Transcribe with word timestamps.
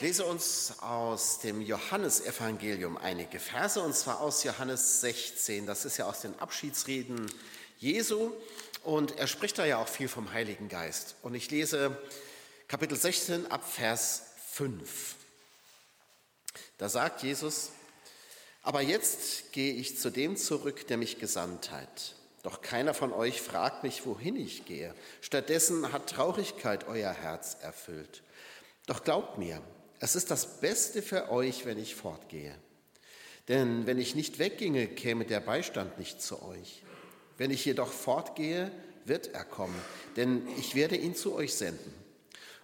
Ich 0.00 0.06
lese 0.06 0.24
uns 0.24 0.72
aus 0.80 1.40
dem 1.40 1.60
Johannesevangelium 1.60 2.96
einige 2.96 3.38
Verse, 3.38 3.78
und 3.82 3.94
zwar 3.94 4.20
aus 4.20 4.44
Johannes 4.44 5.02
16. 5.02 5.66
Das 5.66 5.84
ist 5.84 5.98
ja 5.98 6.06
aus 6.06 6.22
den 6.22 6.38
Abschiedsreden 6.38 7.30
Jesu, 7.76 8.32
und 8.82 9.18
er 9.18 9.26
spricht 9.26 9.58
da 9.58 9.66
ja 9.66 9.76
auch 9.76 9.88
viel 9.88 10.08
vom 10.08 10.32
Heiligen 10.32 10.70
Geist. 10.70 11.16
Und 11.20 11.34
ich 11.34 11.50
lese 11.50 11.98
Kapitel 12.66 12.96
16 12.96 13.50
ab 13.50 13.62
Vers 13.62 14.22
5. 14.52 15.16
Da 16.78 16.88
sagt 16.88 17.22
Jesus, 17.22 17.68
aber 18.62 18.80
jetzt 18.80 19.52
gehe 19.52 19.74
ich 19.74 19.98
zu 19.98 20.08
dem 20.08 20.38
zurück, 20.38 20.86
der 20.86 20.96
mich 20.96 21.18
gesandt 21.18 21.72
hat. 21.72 22.14
Doch 22.42 22.62
keiner 22.62 22.94
von 22.94 23.12
euch 23.12 23.42
fragt 23.42 23.82
mich, 23.82 24.06
wohin 24.06 24.36
ich 24.36 24.64
gehe. 24.64 24.94
Stattdessen 25.20 25.92
hat 25.92 26.08
Traurigkeit 26.08 26.88
euer 26.88 27.12
Herz 27.12 27.58
erfüllt. 27.60 28.22
Doch 28.86 29.04
glaubt 29.04 29.36
mir, 29.36 29.62
es 30.00 30.16
ist 30.16 30.30
das 30.30 30.60
Beste 30.60 31.02
für 31.02 31.30
euch, 31.30 31.66
wenn 31.66 31.78
ich 31.78 31.94
fortgehe. 31.94 32.54
Denn 33.48 33.86
wenn 33.86 33.98
ich 33.98 34.14
nicht 34.14 34.38
wegginge, 34.38 34.88
käme 34.88 35.26
der 35.26 35.40
Beistand 35.40 35.98
nicht 35.98 36.22
zu 36.22 36.42
euch. 36.42 36.82
Wenn 37.36 37.50
ich 37.50 37.64
jedoch 37.64 37.92
fortgehe, 37.92 38.70
wird 39.04 39.28
er 39.34 39.44
kommen, 39.44 39.80
denn 40.16 40.46
ich 40.58 40.74
werde 40.74 40.96
ihn 40.96 41.14
zu 41.14 41.34
euch 41.34 41.54
senden. 41.54 41.92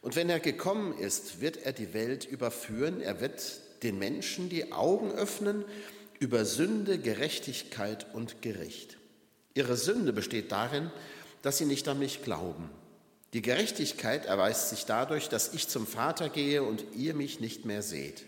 Und 0.02 0.16
wenn 0.16 0.30
er 0.30 0.40
gekommen 0.40 0.96
ist, 0.98 1.40
wird 1.40 1.58
er 1.58 1.72
die 1.72 1.92
Welt 1.92 2.24
überführen, 2.24 3.00
er 3.00 3.20
wird 3.20 3.60
den 3.82 3.98
Menschen 3.98 4.48
die 4.48 4.72
Augen 4.72 5.10
öffnen 5.12 5.64
über 6.18 6.44
Sünde, 6.44 6.98
Gerechtigkeit 6.98 8.06
und 8.14 8.40
Gericht. 8.42 8.96
Ihre 9.54 9.76
Sünde 9.76 10.12
besteht 10.12 10.52
darin, 10.52 10.90
dass 11.42 11.58
sie 11.58 11.64
nicht 11.64 11.88
an 11.88 11.98
mich 11.98 12.22
glauben. 12.22 12.70
Die 13.32 13.42
Gerechtigkeit 13.42 14.26
erweist 14.26 14.70
sich 14.70 14.86
dadurch, 14.86 15.28
dass 15.28 15.52
ich 15.52 15.68
zum 15.68 15.86
Vater 15.86 16.28
gehe 16.28 16.62
und 16.62 16.84
ihr 16.94 17.14
mich 17.14 17.40
nicht 17.40 17.64
mehr 17.64 17.82
seht. 17.82 18.24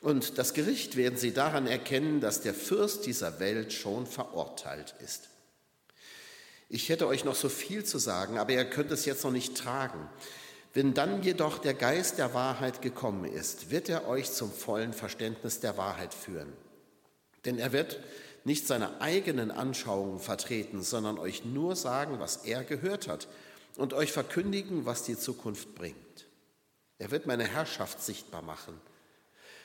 Und 0.00 0.38
das 0.38 0.54
Gericht 0.54 0.96
werden 0.96 1.18
sie 1.18 1.32
daran 1.32 1.66
erkennen, 1.66 2.20
dass 2.20 2.40
der 2.40 2.54
Fürst 2.54 3.06
dieser 3.06 3.40
Welt 3.40 3.72
schon 3.72 4.06
verurteilt 4.06 4.94
ist. 5.04 5.28
Ich 6.68 6.88
hätte 6.88 7.06
euch 7.06 7.24
noch 7.24 7.34
so 7.34 7.48
viel 7.48 7.84
zu 7.84 7.98
sagen, 7.98 8.38
aber 8.38 8.52
ihr 8.52 8.64
könnt 8.64 8.90
es 8.92 9.06
jetzt 9.06 9.24
noch 9.24 9.32
nicht 9.32 9.56
tragen. 9.56 10.08
Wenn 10.74 10.92
dann 10.92 11.22
jedoch 11.22 11.58
der 11.58 11.74
Geist 11.74 12.18
der 12.18 12.34
Wahrheit 12.34 12.82
gekommen 12.82 13.24
ist, 13.24 13.70
wird 13.70 13.88
er 13.88 14.06
euch 14.06 14.30
zum 14.30 14.52
vollen 14.52 14.92
Verständnis 14.92 15.60
der 15.60 15.78
Wahrheit 15.78 16.12
führen. 16.12 16.52
Denn 17.46 17.58
er 17.58 17.72
wird 17.72 17.98
nicht 18.44 18.66
seine 18.66 19.00
eigenen 19.00 19.50
Anschauungen 19.50 20.20
vertreten, 20.20 20.82
sondern 20.82 21.18
euch 21.18 21.44
nur 21.44 21.74
sagen, 21.74 22.20
was 22.20 22.36
er 22.44 22.64
gehört 22.64 23.08
hat 23.08 23.26
und 23.76 23.94
euch 23.94 24.12
verkündigen, 24.12 24.86
was 24.86 25.02
die 25.04 25.18
Zukunft 25.18 25.74
bringt. 25.74 25.96
Er 26.98 27.10
wird 27.10 27.26
meine 27.26 27.46
Herrschaft 27.46 28.02
sichtbar 28.02 28.42
machen. 28.42 28.80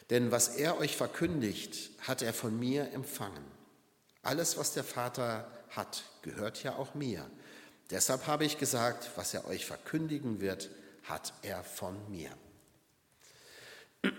Denn 0.09 0.31
was 0.31 0.49
er 0.49 0.77
euch 0.79 0.95
verkündigt, 0.95 1.91
hat 2.01 2.21
er 2.21 2.33
von 2.33 2.59
mir 2.59 2.91
empfangen. 2.91 3.43
Alles, 4.21 4.57
was 4.57 4.73
der 4.73 4.83
Vater 4.83 5.47
hat, 5.69 6.03
gehört 6.21 6.63
ja 6.63 6.75
auch 6.75 6.93
mir. 6.93 7.29
Deshalb 7.89 8.27
habe 8.27 8.45
ich 8.45 8.57
gesagt, 8.57 9.11
was 9.15 9.33
er 9.33 9.47
euch 9.47 9.65
verkündigen 9.65 10.39
wird, 10.39 10.69
hat 11.03 11.33
er 11.41 11.63
von 11.63 11.97
mir. 12.09 12.31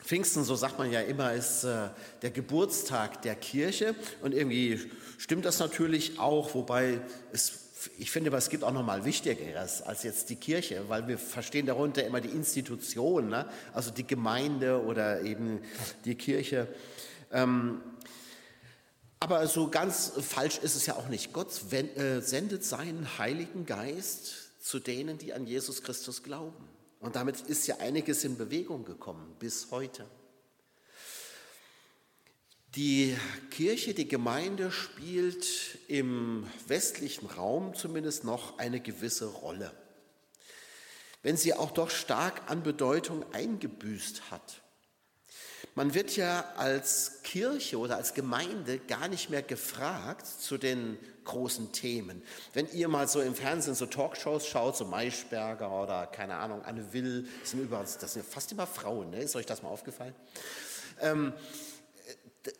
Pfingsten, 0.00 0.44
so 0.44 0.56
sagt 0.56 0.78
man 0.78 0.90
ja 0.90 1.00
immer, 1.00 1.32
ist 1.32 1.64
äh, 1.64 1.88
der 2.22 2.30
Geburtstag 2.30 3.22
der 3.22 3.34
Kirche 3.34 3.94
und 4.20 4.34
irgendwie 4.34 4.90
stimmt 5.18 5.44
das 5.44 5.58
natürlich 5.58 6.18
auch, 6.18 6.54
wobei 6.54 7.00
es 7.32 7.61
ich 7.98 8.10
finde, 8.10 8.30
aber 8.30 8.38
es 8.38 8.48
gibt 8.48 8.64
auch 8.64 8.72
noch 8.72 8.84
mal 8.84 9.04
Wichtigeres 9.04 9.82
als 9.82 10.02
jetzt 10.02 10.30
die 10.30 10.36
Kirche, 10.36 10.88
weil 10.88 11.08
wir 11.08 11.18
verstehen 11.18 11.66
darunter 11.66 12.04
immer 12.04 12.20
die 12.20 12.30
Institution, 12.30 13.28
ne? 13.28 13.48
also 13.72 13.90
die 13.90 14.06
Gemeinde 14.06 14.82
oder 14.82 15.22
eben 15.22 15.60
die 16.04 16.14
Kirche. 16.14 16.68
Ähm, 17.30 17.80
aber 19.20 19.46
so 19.46 19.68
ganz 19.68 20.12
falsch 20.20 20.58
ist 20.58 20.74
es 20.74 20.86
ja 20.86 20.96
auch 20.96 21.08
nicht. 21.08 21.32
Gott 21.32 21.48
äh, 21.72 22.20
sendet 22.20 22.64
seinen 22.64 23.18
Heiligen 23.18 23.66
Geist 23.66 24.50
zu 24.60 24.80
denen, 24.80 25.18
die 25.18 25.32
an 25.32 25.46
Jesus 25.46 25.82
Christus 25.82 26.22
glauben. 26.22 26.68
Und 27.00 27.16
damit 27.16 27.40
ist 27.40 27.66
ja 27.66 27.78
einiges 27.78 28.24
in 28.24 28.36
Bewegung 28.36 28.84
gekommen 28.84 29.34
bis 29.38 29.70
heute. 29.70 30.06
Die 32.74 33.14
Kirche, 33.50 33.92
die 33.92 34.08
Gemeinde 34.08 34.70
spielt 34.70 35.78
im 35.88 36.48
westlichen 36.66 37.26
Raum 37.26 37.74
zumindest 37.74 38.24
noch 38.24 38.58
eine 38.58 38.80
gewisse 38.80 39.26
Rolle. 39.26 39.70
Wenn 41.22 41.36
sie 41.36 41.52
auch 41.52 41.70
doch 41.70 41.90
stark 41.90 42.50
an 42.50 42.62
Bedeutung 42.62 43.26
eingebüßt 43.34 44.30
hat. 44.30 44.62
Man 45.74 45.92
wird 45.92 46.16
ja 46.16 46.50
als 46.56 47.22
Kirche 47.22 47.78
oder 47.78 47.96
als 47.96 48.14
Gemeinde 48.14 48.78
gar 48.78 49.08
nicht 49.08 49.28
mehr 49.28 49.42
gefragt 49.42 50.26
zu 50.26 50.56
den 50.56 50.98
großen 51.24 51.72
Themen. 51.72 52.22
Wenn 52.54 52.70
ihr 52.72 52.88
mal 52.88 53.06
so 53.06 53.20
im 53.20 53.34
Fernsehen 53.34 53.74
so 53.74 53.84
Talkshows 53.84 54.46
schaut, 54.46 54.76
so 54.78 54.86
Maischberger 54.86 55.70
oder 55.70 56.06
keine 56.06 56.36
Ahnung, 56.36 56.62
Anne 56.62 56.92
Will, 56.94 57.28
das 57.40 57.50
sind, 57.50 57.60
übrigens, 57.60 57.98
das 57.98 58.14
sind 58.14 58.24
fast 58.24 58.50
immer 58.52 58.66
Frauen, 58.66 59.10
ne? 59.10 59.18
ist 59.18 59.36
euch 59.36 59.46
das 59.46 59.62
mal 59.62 59.68
aufgefallen? 59.68 60.14
Ähm, 61.00 61.32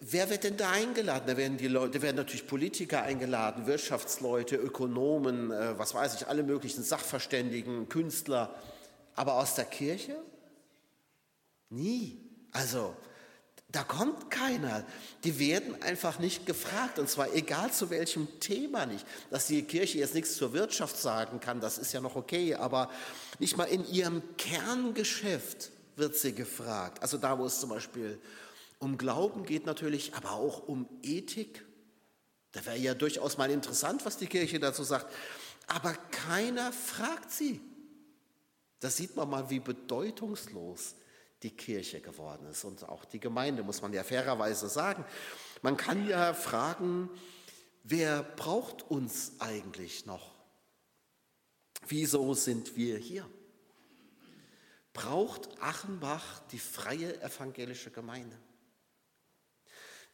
Wer 0.00 0.31
wird 0.31 0.44
denn 0.44 0.56
da 0.56 0.70
eingeladen? 0.70 1.25
Da 1.26 1.37
werden 1.37 1.56
die 1.56 1.66
Leute, 1.66 1.98
da 1.98 2.03
werden 2.03 2.16
natürlich 2.16 2.47
Politiker 2.47 3.03
eingeladen, 3.03 3.66
Wirtschaftsleute, 3.66 4.54
Ökonomen, 4.56 5.50
äh, 5.50 5.76
was 5.76 5.94
weiß 5.94 6.15
ich, 6.15 6.28
alle 6.28 6.44
möglichen 6.44 6.84
Sachverständigen, 6.84 7.88
Künstler. 7.88 8.54
Aber 9.16 9.34
aus 9.34 9.56
der 9.56 9.65
Kirche? 9.65 10.16
Nie. 11.69 12.21
Also, 12.53 12.94
da 13.72 13.82
kommt 13.82 14.31
keiner. 14.31 14.84
Die 15.25 15.38
werden 15.38 15.81
einfach 15.82 16.19
nicht 16.21 16.47
gefragt. 16.47 16.98
Und 17.00 17.09
zwar 17.09 17.34
egal 17.34 17.72
zu 17.72 17.91
welchem 17.91 18.28
Thema 18.38 18.87
nicht. 18.87 19.04
Dass 19.31 19.48
die 19.48 19.62
Kirche 19.62 19.98
jetzt 19.98 20.15
nichts 20.15 20.37
zur 20.37 20.53
Wirtschaft 20.53 20.97
sagen 20.97 21.41
kann, 21.41 21.60
das 21.60 21.78
ist 21.78 21.92
ja 21.92 22.00
noch 22.00 22.15
okay. 22.15 22.54
Aber 22.54 22.91
nicht 23.41 23.56
mal 23.56 23.65
in 23.65 23.84
ihrem 23.91 24.22
Kerngeschäft 24.37 25.71
wird 25.97 26.15
sie 26.15 26.34
gefragt. 26.34 27.03
Also 27.03 27.16
da, 27.16 27.38
wo 27.38 27.47
es 27.47 27.59
zum 27.59 27.71
Beispiel 27.71 28.21
um 28.82 28.98
Glauben 28.98 29.44
geht 29.44 29.65
natürlich, 29.65 30.15
aber 30.15 30.32
auch 30.32 30.66
um 30.66 30.88
Ethik. 31.03 31.65
Da 32.50 32.66
wäre 32.66 32.76
ja 32.76 32.94
durchaus 32.94 33.38
mal 33.38 33.48
interessant, 33.48 34.04
was 34.04 34.19
die 34.19 34.26
Kirche 34.26 34.59
dazu 34.59 34.82
sagt. 34.82 35.06
Aber 35.69 35.94
keiner 35.94 36.72
fragt 36.72 37.31
sie. 37.31 37.60
Da 38.81 38.91
sieht 38.91 39.15
man 39.15 39.31
mal, 39.31 39.48
wie 39.50 39.60
bedeutungslos 39.60 40.97
die 41.44 41.53
Kirche 41.53 42.00
geworden 42.00 42.48
ist 42.48 42.65
und 42.65 42.88
auch 42.88 43.04
die 43.04 43.21
Gemeinde, 43.21 43.62
muss 43.62 43.82
man 43.82 43.92
ja 43.92 44.03
fairerweise 44.03 44.69
sagen. 44.69 45.04
Man 45.62 45.76
kann 45.76 46.09
ja 46.09 46.34
fragen, 46.34 47.09
wer 47.84 48.25
braucht 48.25 48.82
uns 48.82 49.34
eigentlich 49.38 50.06
noch? 50.06 50.34
Wieso 51.87 52.34
sind 52.34 52.76
wir 52.76 52.98
hier? 52.98 53.28
Braucht 54.92 55.48
Achenbach 55.62 56.41
die 56.50 56.59
freie 56.59 57.22
evangelische 57.22 57.92
Gemeinde? 57.92 58.37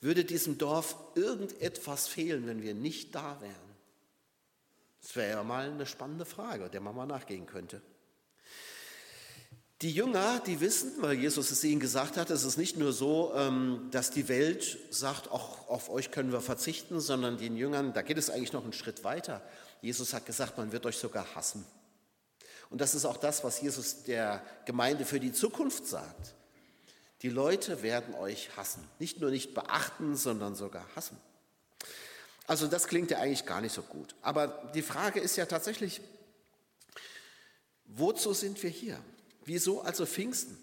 Würde 0.01 0.25
diesem 0.25 0.59
Dorf 0.59 0.97
irgendetwas 1.15 2.07
fehlen, 2.07 2.47
wenn 2.47 2.63
wir 2.63 2.75
nicht 2.75 3.15
da 3.15 3.41
wären? 3.41 3.55
Das 5.03 5.17
wäre 5.17 5.31
ja 5.31 5.43
mal 5.43 5.71
eine 5.71 5.87
spannende 5.87 6.25
Frage, 6.25 6.69
der 6.69 6.81
man 6.81 6.95
mal 6.95 7.07
nachgehen 7.07 7.47
könnte. 7.47 7.81
Die 9.83 9.93
Jünger, 9.93 10.41
die 10.45 10.61
wissen, 10.61 10.91
weil 11.01 11.17
Jesus 11.17 11.53
es 11.53 11.63
ihnen 11.63 11.79
gesagt 11.79 12.17
hat, 12.17 12.31
es 12.31 12.43
ist 12.43 12.57
nicht 12.57 12.77
nur 12.77 12.93
so, 12.93 13.33
ähm, 13.37 13.89
dass 13.93 14.11
die 14.11 14.27
Welt 14.27 14.77
sagt, 14.91 15.31
auch 15.31 15.69
auf 15.69 15.89
euch 15.89 16.11
können 16.11 16.33
wir 16.33 16.41
verzichten, 16.41 16.99
sondern 16.99 17.39
den 17.39 17.57
Jüngern, 17.57 17.93
da 17.93 18.03
geht 18.03 18.19
es 18.19 18.29
eigentlich 18.29 18.53
noch 18.53 18.65
einen 18.65 18.73
Schritt 18.73 19.05
weiter. 19.05 19.41
Jesus 19.81 20.13
hat 20.15 20.27
gesagt, 20.27 20.59
man 20.59 20.73
wird 20.73 20.85
euch 20.85 20.99
sogar 20.99 21.37
hassen. 21.37 21.65
Und 22.71 22.81
das 22.81 22.97
ist 22.97 23.05
auch 23.05 23.17
das, 23.17 23.45
was 23.45 23.61
Jesus 23.61 24.03
der 24.03 24.43
Gemeinde 24.65 25.05
für 25.05 25.21
die 25.21 25.33
Zukunft 25.33 25.87
sagt. 25.87 26.35
Die 27.23 27.29
Leute 27.29 27.83
werden 27.83 28.15
euch 28.15 28.57
hassen. 28.57 28.87
Nicht 28.99 29.21
nur 29.21 29.31
nicht 29.31 29.55
beachten, 29.55 30.17
sondern 30.17 30.55
sogar 30.55 30.87
hassen. 30.95 31.19
Also 32.47 32.67
das 32.67 32.87
klingt 32.87 33.11
ja 33.11 33.19
eigentlich 33.19 33.45
gar 33.45 33.61
nicht 33.61 33.73
so 33.73 33.83
gut. 33.83 34.15
Aber 34.23 34.71
die 34.75 34.83
Frage 34.83 35.21
ist 35.21 35.37
ja 35.37 35.47
tatsächlich, 35.47 36.01
wozu 37.85 38.33
sind 38.33 38.63
wir 38.63 38.71
hier? 38.71 39.03
Wieso 39.45 39.83
also 39.83 40.07
Pfingsten? 40.07 40.57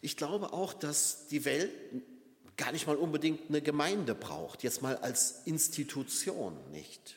Ich 0.00 0.16
glaube 0.16 0.52
auch, 0.52 0.74
dass 0.74 1.28
die 1.28 1.44
Welt 1.44 1.70
gar 2.56 2.72
nicht 2.72 2.86
mal 2.86 2.96
unbedingt 2.96 3.48
eine 3.48 3.62
Gemeinde 3.62 4.14
braucht, 4.14 4.62
jetzt 4.62 4.82
mal 4.82 4.96
als 4.96 5.42
Institution 5.44 6.56
nicht, 6.70 7.16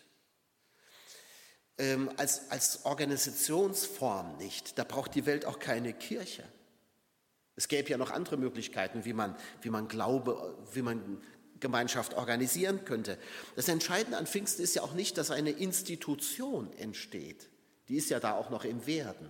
ähm, 1.77 2.11
als, 2.17 2.51
als 2.51 2.85
Organisationsform 2.85 4.37
nicht. 4.37 4.77
Da 4.77 4.83
braucht 4.83 5.15
die 5.15 5.25
Welt 5.25 5.45
auch 5.45 5.59
keine 5.59 5.93
Kirche. 5.93 6.43
Es 7.55 7.67
gäbe 7.67 7.89
ja 7.89 7.97
noch 7.97 8.11
andere 8.11 8.37
Möglichkeiten, 8.37 9.05
wie 9.05 9.13
man, 9.13 9.35
wie 9.61 9.69
man 9.69 9.87
Glaube, 9.87 10.57
wie 10.73 10.81
man 10.81 11.21
Gemeinschaft 11.59 12.13
organisieren 12.13 12.83
könnte. 12.83 13.17
Das 13.55 13.67
Entscheidende 13.67 14.17
an 14.17 14.27
Pfingsten 14.27 14.61
ist 14.61 14.75
ja 14.75 14.81
auch 14.81 14.93
nicht, 14.93 15.17
dass 15.17 15.31
eine 15.31 15.51
Institution 15.51 16.71
entsteht. 16.77 17.49
Die 17.87 17.95
ist 17.95 18.09
ja 18.09 18.19
da 18.19 18.33
auch 18.33 18.49
noch 18.49 18.65
im 18.65 18.85
Werden. 18.85 19.29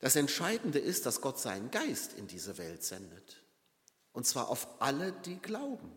Das 0.00 0.16
Entscheidende 0.16 0.78
ist, 0.78 1.06
dass 1.06 1.20
Gott 1.20 1.38
seinen 1.38 1.70
Geist 1.70 2.12
in 2.12 2.26
diese 2.26 2.58
Welt 2.58 2.84
sendet. 2.84 3.42
Und 4.12 4.26
zwar 4.26 4.48
auf 4.48 4.68
alle, 4.80 5.12
die 5.12 5.38
glauben. 5.38 5.92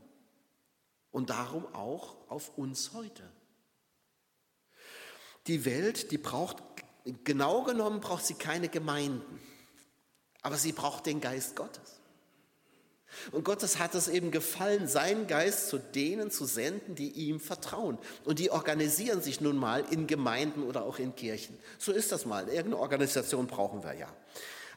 Und 1.11 1.29
darum 1.29 1.65
auch 1.75 2.29
auf 2.29 2.57
uns 2.57 2.93
heute. 2.93 3.29
Die 5.47 5.65
Welt, 5.65 6.11
die 6.11 6.17
braucht, 6.17 6.57
genau 7.23 7.63
genommen 7.63 7.99
braucht 7.99 8.25
sie 8.25 8.35
keine 8.35 8.69
Gemeinden, 8.69 9.39
aber 10.41 10.57
sie 10.57 10.71
braucht 10.71 11.05
den 11.05 11.21
Geist 11.21 11.55
Gottes. 11.55 12.01
Und 13.31 13.43
Gottes 13.43 13.77
hat 13.77 13.93
es 13.93 14.07
eben 14.07 14.31
gefallen, 14.31 14.87
seinen 14.87 15.27
Geist 15.27 15.67
zu 15.67 15.77
denen 15.77 16.31
zu 16.31 16.45
senden, 16.45 16.95
die 16.95 17.11
ihm 17.11 17.39
vertrauen. 17.39 17.97
Und 18.23 18.39
die 18.39 18.51
organisieren 18.51 19.21
sich 19.21 19.41
nun 19.41 19.57
mal 19.57 19.83
in 19.91 20.07
Gemeinden 20.07 20.63
oder 20.63 20.83
auch 20.83 20.97
in 20.97 21.15
Kirchen. 21.15 21.57
So 21.77 21.91
ist 21.91 22.11
das 22.11 22.25
mal. 22.25 22.47
Irgendeine 22.47 22.77
Organisation 22.77 23.47
brauchen 23.47 23.83
wir 23.83 23.93
ja. 23.93 24.07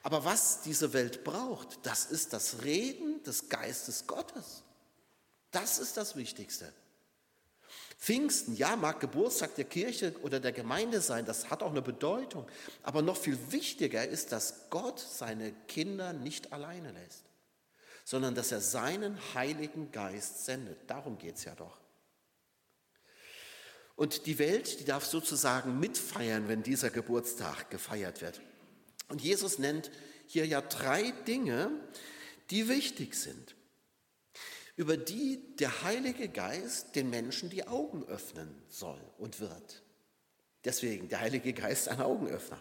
Aber 0.03 0.25
was 0.25 0.63
diese 0.63 0.93
Welt 0.93 1.25
braucht, 1.25 1.79
das 1.85 2.05
ist 2.07 2.33
das 2.33 2.63
Reden 2.65 3.23
des 3.23 3.49
Geistes 3.49 4.07
Gottes. 4.07 4.65
Das 5.51 5.79
ist 5.79 5.97
das 5.97 6.17
Wichtigste. 6.17 6.73
Pfingsten, 7.99 8.57
ja, 8.57 8.77
mag 8.77 9.01
Geburtstag 9.01 9.55
der 9.55 9.65
Kirche 9.65 10.15
oder 10.23 10.41
der 10.41 10.53
Gemeinde 10.53 11.01
sein, 11.01 11.25
das 11.25 11.51
hat 11.51 11.63
auch 11.63 11.71
eine 11.71 11.83
Bedeutung. 11.83 12.47
Aber 12.83 13.03
noch 13.03 13.17
viel 13.17 13.39
wichtiger 13.51 14.07
ist, 14.07 14.33
dass 14.33 14.69
Gott 14.71 14.99
seine 15.01 15.53
Kinder 15.69 16.13
nicht 16.13 16.53
alleine 16.53 16.93
lässt 16.93 17.25
sondern 18.05 18.35
dass 18.35 18.53
er 18.53 18.61
seinen 18.61 19.19
Heiligen 19.35 19.91
Geist 19.91 20.45
sendet. 20.45 20.79
Darum 20.87 21.19
geht 21.19 21.37
es 21.37 21.45
ja 21.45 21.55
doch. 21.55 21.79
Und 23.97 24.27
die 24.27 24.39
Welt, 24.39 24.81
die 24.81 24.85
darf 24.85 25.07
sozusagen 25.07 25.81
mitfeiern, 25.81 26.49
wenn 26.49 26.63
dieser 26.63 26.91
Geburtstag 26.91 27.71
gefeiert 27.71 28.21
wird. 28.21 28.41
Und 29.09 29.23
Jesus 29.23 29.59
nennt 29.59 29.91
hier 30.27 30.47
ja 30.47 30.61
drei 30.61 31.13
Dinge, 31.27 31.71
die 32.51 32.69
wichtig 32.69 33.15
sind, 33.15 33.55
über 34.77 34.97
die 34.97 35.41
der 35.57 35.83
Heilige 35.83 36.29
Geist 36.29 36.97
den 36.97 37.11
Menschen 37.11 37.51
die 37.51 37.67
Augen 37.67 38.05
öffnen 38.05 38.55
soll 38.69 39.01
und 39.19 39.41
wird. 39.41 39.83
Deswegen 40.65 41.09
der 41.09 41.21
Heilige 41.21 41.53
Geist 41.53 41.89
ein 41.89 42.01
Augenöffner. 42.01 42.59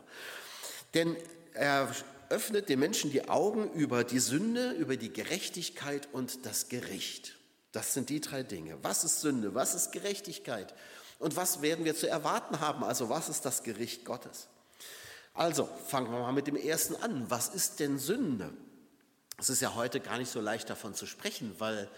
Denn 0.94 1.16
er 1.54 1.94
öffnet 2.30 2.70
den 2.70 2.80
Menschen 2.80 3.12
die 3.12 3.30
Augen 3.30 3.72
über 3.74 4.04
die 4.04 4.20
Sünde, 4.20 4.72
über 4.72 4.98
die 4.98 5.12
Gerechtigkeit 5.12 6.10
und 6.12 6.46
das 6.46 6.68
Gericht. 6.68 7.38
Das 7.72 7.94
sind 7.94 8.10
die 8.10 8.22
drei 8.22 8.44
Dinge. 8.44 8.78
Was 8.84 9.04
ist 9.04 9.22
Sünde? 9.22 9.56
Was 9.56 9.74
ist 9.74 9.92
Gerechtigkeit? 9.92 10.74
Und 11.20 11.36
was 11.36 11.62
werden 11.62 11.86
wir 11.86 11.96
zu 11.96 12.08
erwarten 12.08 12.60
haben? 12.60 12.84
Also 12.84 13.10
was 13.10 13.30
ist 13.30 13.46
das 13.46 13.64
Gericht 13.64 14.06
Gottes? 14.06 14.48
Also 15.34 15.68
fangen 15.88 16.12
wir 16.12 16.20
mal 16.20 16.34
mit 16.34 16.48
dem 16.48 16.56
ersten 16.56 16.96
an. 16.98 17.26
Was 17.30 17.50
ist 17.50 17.80
denn 17.80 17.98
Sünde? 17.98 18.54
Es 19.44 19.50
ist 19.50 19.62
ja 19.62 19.76
heute 19.76 20.00
gar 20.00 20.18
nicht 20.20 20.32
so 20.32 20.40
leicht 20.40 20.70
davon 20.70 20.96
zu 20.96 21.06
sprechen, 21.06 21.54
weil, 21.58 21.90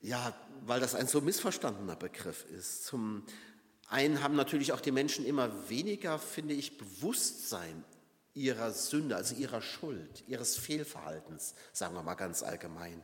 ja, 0.00 0.34
weil 0.62 0.80
das 0.80 0.96
ein 0.96 1.06
so 1.06 1.20
missverstandener 1.20 1.94
Begriff 1.94 2.44
ist. 2.46 2.86
Zum 2.86 3.24
einen 3.88 4.20
haben 4.20 4.34
natürlich 4.34 4.72
auch 4.72 4.80
die 4.80 4.90
Menschen 4.90 5.24
immer 5.24 5.70
weniger, 5.70 6.18
finde 6.18 6.54
ich, 6.54 6.76
Bewusstsein 6.76 7.84
ihrer 8.34 8.72
Sünde, 8.72 9.14
also 9.14 9.36
ihrer 9.36 9.62
Schuld, 9.62 10.24
ihres 10.26 10.56
Fehlverhaltens, 10.56 11.54
sagen 11.72 11.94
wir 11.94 12.02
mal 12.02 12.14
ganz 12.16 12.42
allgemein. 12.42 13.00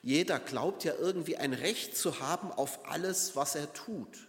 Jeder 0.00 0.38
glaubt 0.38 0.82
ja 0.82 0.94
irgendwie 0.94 1.36
ein 1.36 1.52
Recht 1.52 1.94
zu 1.94 2.20
haben 2.20 2.50
auf 2.50 2.86
alles, 2.86 3.36
was 3.36 3.54
er 3.54 3.70
tut. 3.74 4.27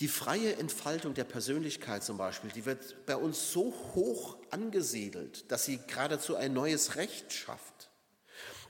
Die 0.00 0.08
freie 0.08 0.56
Entfaltung 0.56 1.14
der 1.14 1.24
Persönlichkeit 1.24 2.02
zum 2.02 2.16
Beispiel, 2.16 2.50
die 2.50 2.64
wird 2.64 3.06
bei 3.06 3.16
uns 3.16 3.52
so 3.52 3.74
hoch 3.94 4.36
angesiedelt, 4.50 5.50
dass 5.52 5.66
sie 5.66 5.78
geradezu 5.86 6.36
ein 6.36 6.52
neues 6.54 6.96
Recht 6.96 7.32
schafft 7.32 7.90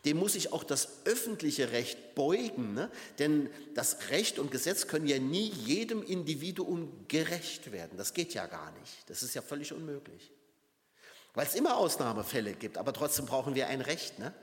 dem 0.04 0.16
muss 0.16 0.32
sich 0.32 0.52
auch 0.52 0.64
das 0.64 0.88
öffentliche 1.04 1.72
Recht 1.72 2.14
beugen. 2.14 2.74
Ne? 2.74 2.90
Denn 3.18 3.50
das 3.74 4.08
Recht 4.10 4.38
und 4.38 4.50
Gesetz 4.50 4.86
können 4.86 5.06
ja 5.06 5.18
nie 5.18 5.48
jedem 5.48 6.02
Individuum 6.02 7.06
gerecht 7.08 7.72
werden. 7.72 7.98
Das 7.98 8.14
geht 8.14 8.34
ja 8.34 8.46
gar 8.46 8.72
nicht. 8.72 9.08
Das 9.08 9.22
ist 9.22 9.34
ja 9.34 9.42
völlig 9.42 9.72
unmöglich. 9.72 10.32
Weil 11.34 11.46
es 11.46 11.54
immer 11.54 11.76
Ausnahmefälle 11.76 12.54
gibt, 12.54 12.76
aber 12.76 12.92
trotzdem 12.92 13.26
brauchen 13.26 13.54
wir 13.54 13.68
ein 13.68 13.82
Recht. 13.82 14.18
Ne? 14.18 14.34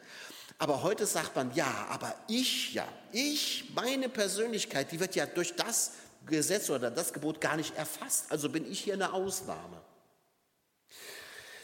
Aber 0.57 0.84
heute 0.84 1.06
sagt 1.06 1.36
man, 1.36 1.54
ja, 1.54 1.88
aber 1.89 2.16
ich 2.28 2.74
ja, 2.74 2.88
ich, 3.12 3.72
meine 3.75 4.10
Persönlichkeit, 4.10 4.92
die 4.92 5.00
wird 5.00 5.16
ja 5.16 5.25
durch 5.25 5.56
das 5.56 5.92
Gesetz 6.25 6.69
oder 6.69 6.91
das 6.91 7.13
Gebot 7.13 7.41
gar 7.41 7.55
nicht 7.55 7.75
erfasst. 7.75 8.25
Also 8.29 8.49
bin 8.49 8.69
ich 8.69 8.79
hier 8.79 8.93
eine 8.93 9.13
Ausnahme. 9.13 9.81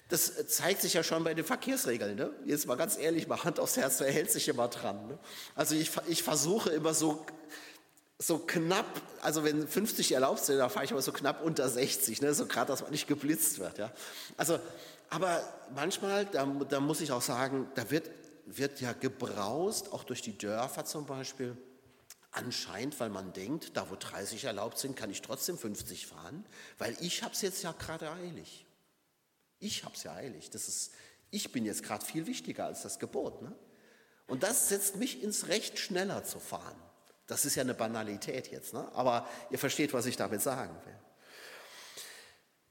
Das 0.10 0.48
zeigt 0.48 0.82
sich 0.82 0.94
ja 0.94 1.04
schon 1.04 1.24
bei 1.24 1.34
den 1.34 1.46
Verkehrsregeln. 1.46 2.16
Ne? 2.16 2.30
Jetzt 2.46 2.68
mal 2.68 2.76
ganz 2.76 2.98
ehrlich, 2.98 3.28
mal 3.28 3.44
Hand 3.44 3.60
aufs 3.60 3.78
Herz, 3.78 4.00
wer 4.00 4.12
hält 4.12 4.32
sich 4.32 4.48
immer 4.48 4.68
dran? 4.68 5.08
Ne? 5.08 5.18
Also 5.56 5.76
ich, 5.76 5.92
ich 6.08 6.22
versuche 6.24 6.70
immer 6.70 6.94
so, 6.94 7.26
so 8.20 8.38
knapp, 8.38 8.86
also 9.22 9.44
wenn 9.44 9.68
50 9.68 10.12
erlaubt 10.12 10.46
sind, 10.46 10.58
dann 10.58 10.70
fahre 10.70 10.86
ich 10.86 10.92
immer 10.92 11.02
so 11.02 11.12
knapp 11.12 11.44
unter 11.44 11.68
60, 11.68 12.22
ne? 12.22 12.34
so 12.34 12.46
gerade, 12.46 12.68
dass 12.68 12.82
man 12.82 12.92
nicht 12.92 13.08
geblitzt 13.08 13.60
wird. 13.60 13.78
Ja? 13.78 13.92
Also, 14.38 14.60
aber 15.10 15.42
manchmal, 15.74 16.26
da, 16.26 16.46
da 16.46 16.80
muss 16.80 17.02
ich 17.02 17.12
auch 17.12 17.22
sagen, 17.22 17.68
da 17.76 17.90
wird, 17.90 18.10
wird 18.46 18.82
ja 18.82 18.94
gebraust, 18.94 19.94
auch 19.94 20.04
durch 20.04 20.22
die 20.22 20.38
Dörfer 20.38 20.86
zum 20.86 21.06
Beispiel, 21.06 21.58
Anscheinend, 22.36 23.00
weil 23.00 23.10
man 23.10 23.32
denkt, 23.32 23.78
da 23.78 23.92
wo 23.92 23.96
30 23.96 24.46
erlaubt 24.46 24.80
sind, 24.80 24.96
kann 24.96 25.12
ich 25.12 25.22
trotzdem 25.22 25.56
50 25.56 26.08
fahren, 26.08 26.44
weil 26.80 26.98
ich 27.00 27.22
habe 27.22 27.34
es 27.34 27.44
jetzt 27.44 27.62
ja 27.62 27.74
gerade 27.74 28.12
eilig. 28.12 28.66
Ich 29.60 29.86
habe 29.86 29.96
es 29.96 30.02
ja 30.02 30.14
eilig. 30.16 30.50
Das 30.50 30.68
ist, 30.68 30.94
ich 31.30 31.52
bin 31.52 31.64
jetzt 31.64 31.84
gerade 31.84 32.04
viel 32.04 32.26
wichtiger 32.26 32.66
als 32.66 32.82
das 32.82 32.98
Gebot. 32.98 33.44
Ne? 33.44 33.54
Und 34.26 34.42
das 34.42 34.70
setzt 34.70 34.96
mich 34.96 35.22
ins 35.22 35.48
Recht, 35.48 35.78
schneller 35.78 36.24
zu 36.24 36.40
fahren. 36.40 36.76
Das 37.28 37.46
ist 37.46 37.54
ja 37.54 37.62
eine 37.62 37.76
Banalität 37.76 38.52
jetzt, 38.52 38.74
ne? 38.74 38.90
aber 38.96 39.30
ihr 39.52 39.60
versteht, 39.60 39.94
was 39.94 40.08
ich 40.08 40.18
damit 40.18 40.42
sagen 40.42 40.76
will. 40.86 41.00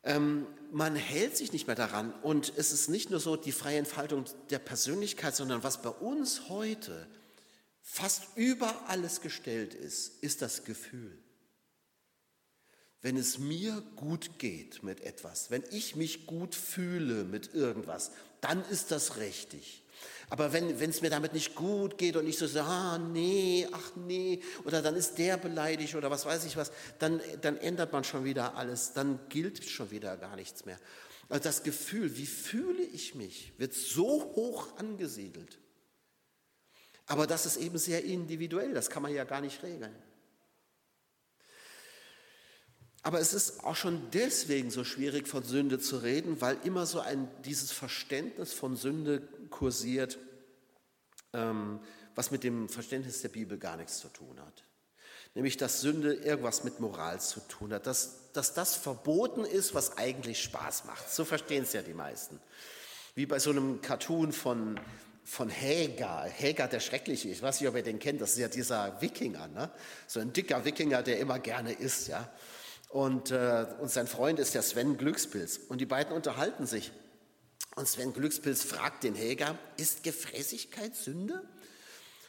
Ähm, 0.03 0.49
man 0.73 0.97
hält 0.97 1.37
sich 1.37 1.53
nicht 1.53 1.69
mehr 1.69 1.77
daran 1.77 2.13
und 2.23 2.53
es 2.57 2.73
ist 2.73 2.89
nicht 2.89 3.11
nur 3.11 3.21
so 3.21 3.37
die 3.37 3.53
freie 3.53 3.79
Entfaltung 3.79 4.25
der 4.51 4.59
Persönlichkeit, 4.59 5.37
sondern 5.37 5.63
was 5.63 5.81
bei 5.83 5.91
uns 5.91 6.49
heute 6.49 7.07
fast 7.83 8.37
über 8.37 8.89
alles 8.89 9.21
gestellt 9.21 9.75
ist, 9.75 10.23
ist 10.23 10.41
das 10.41 10.65
Gefühl 10.65 11.23
wenn 13.03 13.17
es 13.17 13.39
mir 13.39 13.83
gut 13.97 14.39
geht 14.39 14.85
mit 14.85 15.01
etwas, 15.01 15.51
wenn 15.51 15.65
ich 15.73 15.97
mich 15.97 16.27
gut 16.27 16.55
fühle 16.55 17.25
mit 17.25 17.53
irgendwas, 17.53 18.13
dann 18.41 18.65
ist 18.71 18.93
das 18.93 19.17
richtig. 19.17 19.83
Aber 20.31 20.53
wenn 20.53 20.71
es 20.71 21.03
mir 21.03 21.11
damit 21.11 21.35
nicht 21.35 21.55
gut 21.55 21.99
geht 21.99 22.17
und 22.17 22.27
ich 22.27 22.39
so 22.39 22.47
sage, 22.47 22.67
ah, 22.67 22.99
nee, 22.99 23.69
ach 23.71 23.93
nee, 23.97 24.41
oder 24.65 24.81
dann 24.81 24.97
ist 24.97 25.19
der 25.19 25.37
beleidigt 25.37 25.95
oder 25.95 26.11
was 26.11 26.25
weiß 26.25 26.45
ich 26.45 26.57
was, 26.57 26.73
dann, 26.99 27.21
dann 27.43 27.59
ändert 27.59 27.93
man 27.93 28.03
schon 28.03 28.25
wieder 28.25 28.55
alles, 28.57 28.93
dann 28.95 29.19
gilt 29.29 29.65
schon 29.65 29.91
wieder 29.91 30.17
gar 30.17 30.37
nichts 30.37 30.65
mehr. 30.65 30.79
Also 31.29 31.45
das 31.45 31.63
Gefühl, 31.65 32.17
wie 32.17 32.27
fühle 32.27 32.83
ich 32.83 33.15
mich, 33.15 33.53
wird 33.59 33.75
so 33.75 34.23
hoch 34.37 34.77
angesiedelt. 34.79 35.59
Aber 37.13 37.27
das 37.27 37.45
ist 37.45 37.59
eben 37.59 37.77
sehr 37.77 38.03
individuell, 38.05 38.73
das 38.73 38.89
kann 38.89 39.03
man 39.03 39.13
ja 39.13 39.25
gar 39.25 39.43
nicht 39.43 39.63
regeln. 39.63 39.95
Aber 43.03 43.21
es 43.21 43.35
ist 43.35 43.65
auch 43.65 43.77
schon 43.77 44.11
deswegen 44.13 44.71
so 44.71 44.83
schwierig, 44.83 45.29
von 45.29 45.43
Sünde 45.43 45.79
zu 45.79 45.99
reden, 45.99 46.41
weil 46.41 46.57
immer 46.65 46.87
so 46.87 47.01
ein, 47.01 47.29
dieses 47.45 47.71
Verständnis 47.71 48.55
von 48.55 48.77
Sünde 48.77 49.29
kursiert, 49.51 50.19
ähm, 51.35 51.81
was 52.15 52.31
mit 52.31 52.45
dem 52.45 52.71
Verständnis 52.71 53.21
der 53.21 53.29
Bibel 53.29 53.59
gar 53.59 53.77
nichts 53.77 53.99
zu 53.99 54.09
tun 54.09 54.41
hat. 54.41 54.65
Nämlich, 55.35 55.59
dass 55.59 55.83
Sünde 55.83 56.15
irgendwas 56.15 56.65
mit 56.65 56.81
Moral 56.81 57.21
zu 57.21 57.41
tun 57.41 57.75
hat, 57.75 57.87
dass, 57.87 58.33
dass 58.33 58.55
das 58.55 58.75
verboten 58.75 59.45
ist, 59.45 59.75
was 59.75 59.99
eigentlich 59.99 60.43
Spaß 60.43 60.87
macht. 60.87 61.11
So 61.11 61.27
verstehen 61.27 61.65
es 61.65 61.75
ja 61.75 61.83
die 61.83 61.93
meisten. 61.93 62.41
Wie 63.15 63.27
bei 63.27 63.39
so 63.39 63.51
einem 63.51 63.83
Cartoon 63.83 64.33
von, 64.33 64.81
von 65.25 65.51
Hagar, 65.51 66.29
Hagar 66.29 66.69
der 66.69 66.81
Schreckliche, 66.81 67.29
ich 67.29 67.43
weiß 67.43 67.61
nicht, 67.61 67.69
ob 67.69 67.77
ihr 67.77 67.83
den 67.83 67.99
kennt, 67.99 68.21
das 68.21 68.33
ist 68.33 68.39
ja 68.39 68.49
dieser 68.49 69.01
Wikinger, 69.01 69.49
ne? 69.49 69.71
so 70.07 70.21
ein 70.21 70.33
dicker 70.33 70.65
Wikinger, 70.65 71.03
der 71.03 71.19
immer 71.19 71.39
gerne 71.39 71.73
isst, 71.73 72.09
ja. 72.09 72.29
Und, 72.89 73.31
äh, 73.31 73.67
und 73.81 73.91
sein 73.91 74.07
Freund 74.07 74.39
ist 74.39 74.55
der 74.55 74.61
Sven 74.61 74.99
Glückspilz. 74.99 75.61
Und 75.69 75.81
die 75.81 75.87
beiden 75.87 76.13
unterhalten 76.13 76.67
sich. 76.67 76.93
Und 77.75 77.89
Sven 77.89 78.13
Glückspilz 78.13 78.63
fragt 78.63 79.05
den 79.05 79.15
Helga, 79.15 79.59
ist 79.79 80.03
Gefräßigkeit 80.03 80.95
Sünde? 80.95 81.43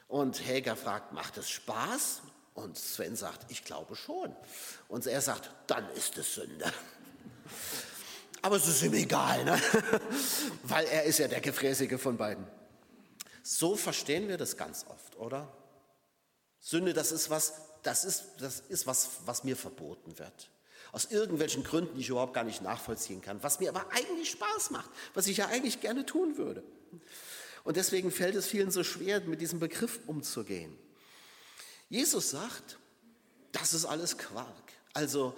Und 0.07 0.45
Helga 0.45 0.77
fragt, 0.77 1.11
macht 1.11 1.37
es 1.37 1.49
Spaß? 1.49 2.21
Und 2.53 2.77
Sven 2.77 3.17
sagt, 3.17 3.51
ich 3.51 3.65
glaube 3.65 3.97
schon. 3.97 4.33
Und 4.87 5.05
er 5.05 5.19
sagt, 5.19 5.49
dann 5.67 5.89
ist 5.95 6.17
es 6.17 6.35
Sünde. 6.35 6.71
Aber 8.41 8.55
es 8.55 8.65
ist 8.65 8.83
ihm 8.83 8.93
egal, 8.93 9.43
ne? 9.43 9.59
weil 10.63 10.85
er 10.85 11.03
ist 11.03 11.19
ja 11.19 11.27
der 11.27 11.41
Gefräßige 11.41 11.99
von 11.99 12.15
beiden. 12.15 12.45
So 13.43 13.75
verstehen 13.75 14.29
wir 14.29 14.37
das 14.37 14.57
ganz 14.57 14.85
oft, 14.87 15.17
oder? 15.17 15.51
Sünde, 16.59 16.93
das 16.93 17.11
ist 17.11 17.29
was, 17.29 17.53
das 17.83 18.05
ist, 18.05 18.23
das 18.39 18.61
ist 18.61 18.87
was, 18.87 19.09
was 19.25 19.43
mir 19.43 19.57
verboten 19.57 20.17
wird. 20.17 20.49
Aus 20.93 21.05
irgendwelchen 21.05 21.63
Gründen, 21.63 21.95
die 21.95 22.01
ich 22.01 22.09
überhaupt 22.09 22.33
gar 22.33 22.45
nicht 22.45 22.61
nachvollziehen 22.61 23.21
kann, 23.21 23.43
was 23.43 23.59
mir 23.59 23.69
aber 23.69 23.91
eigentlich 23.91 24.31
Spaß 24.31 24.71
macht, 24.71 24.89
was 25.13 25.27
ich 25.27 25.37
ja 25.37 25.47
eigentlich 25.47 25.81
gerne 25.81 26.05
tun 26.05 26.37
würde. 26.37 26.63
Und 27.65 27.75
deswegen 27.75 28.11
fällt 28.11 28.35
es 28.35 28.47
vielen 28.47 28.71
so 28.71 28.83
schwer, 28.83 29.19
mit 29.21 29.41
diesem 29.41 29.59
Begriff 29.59 29.99
umzugehen. 30.07 30.77
Jesus 31.89 32.29
sagt, 32.29 32.79
das 33.51 33.73
ist 33.73 33.85
alles 33.85 34.17
Quark. 34.17 34.71
Also 34.93 35.37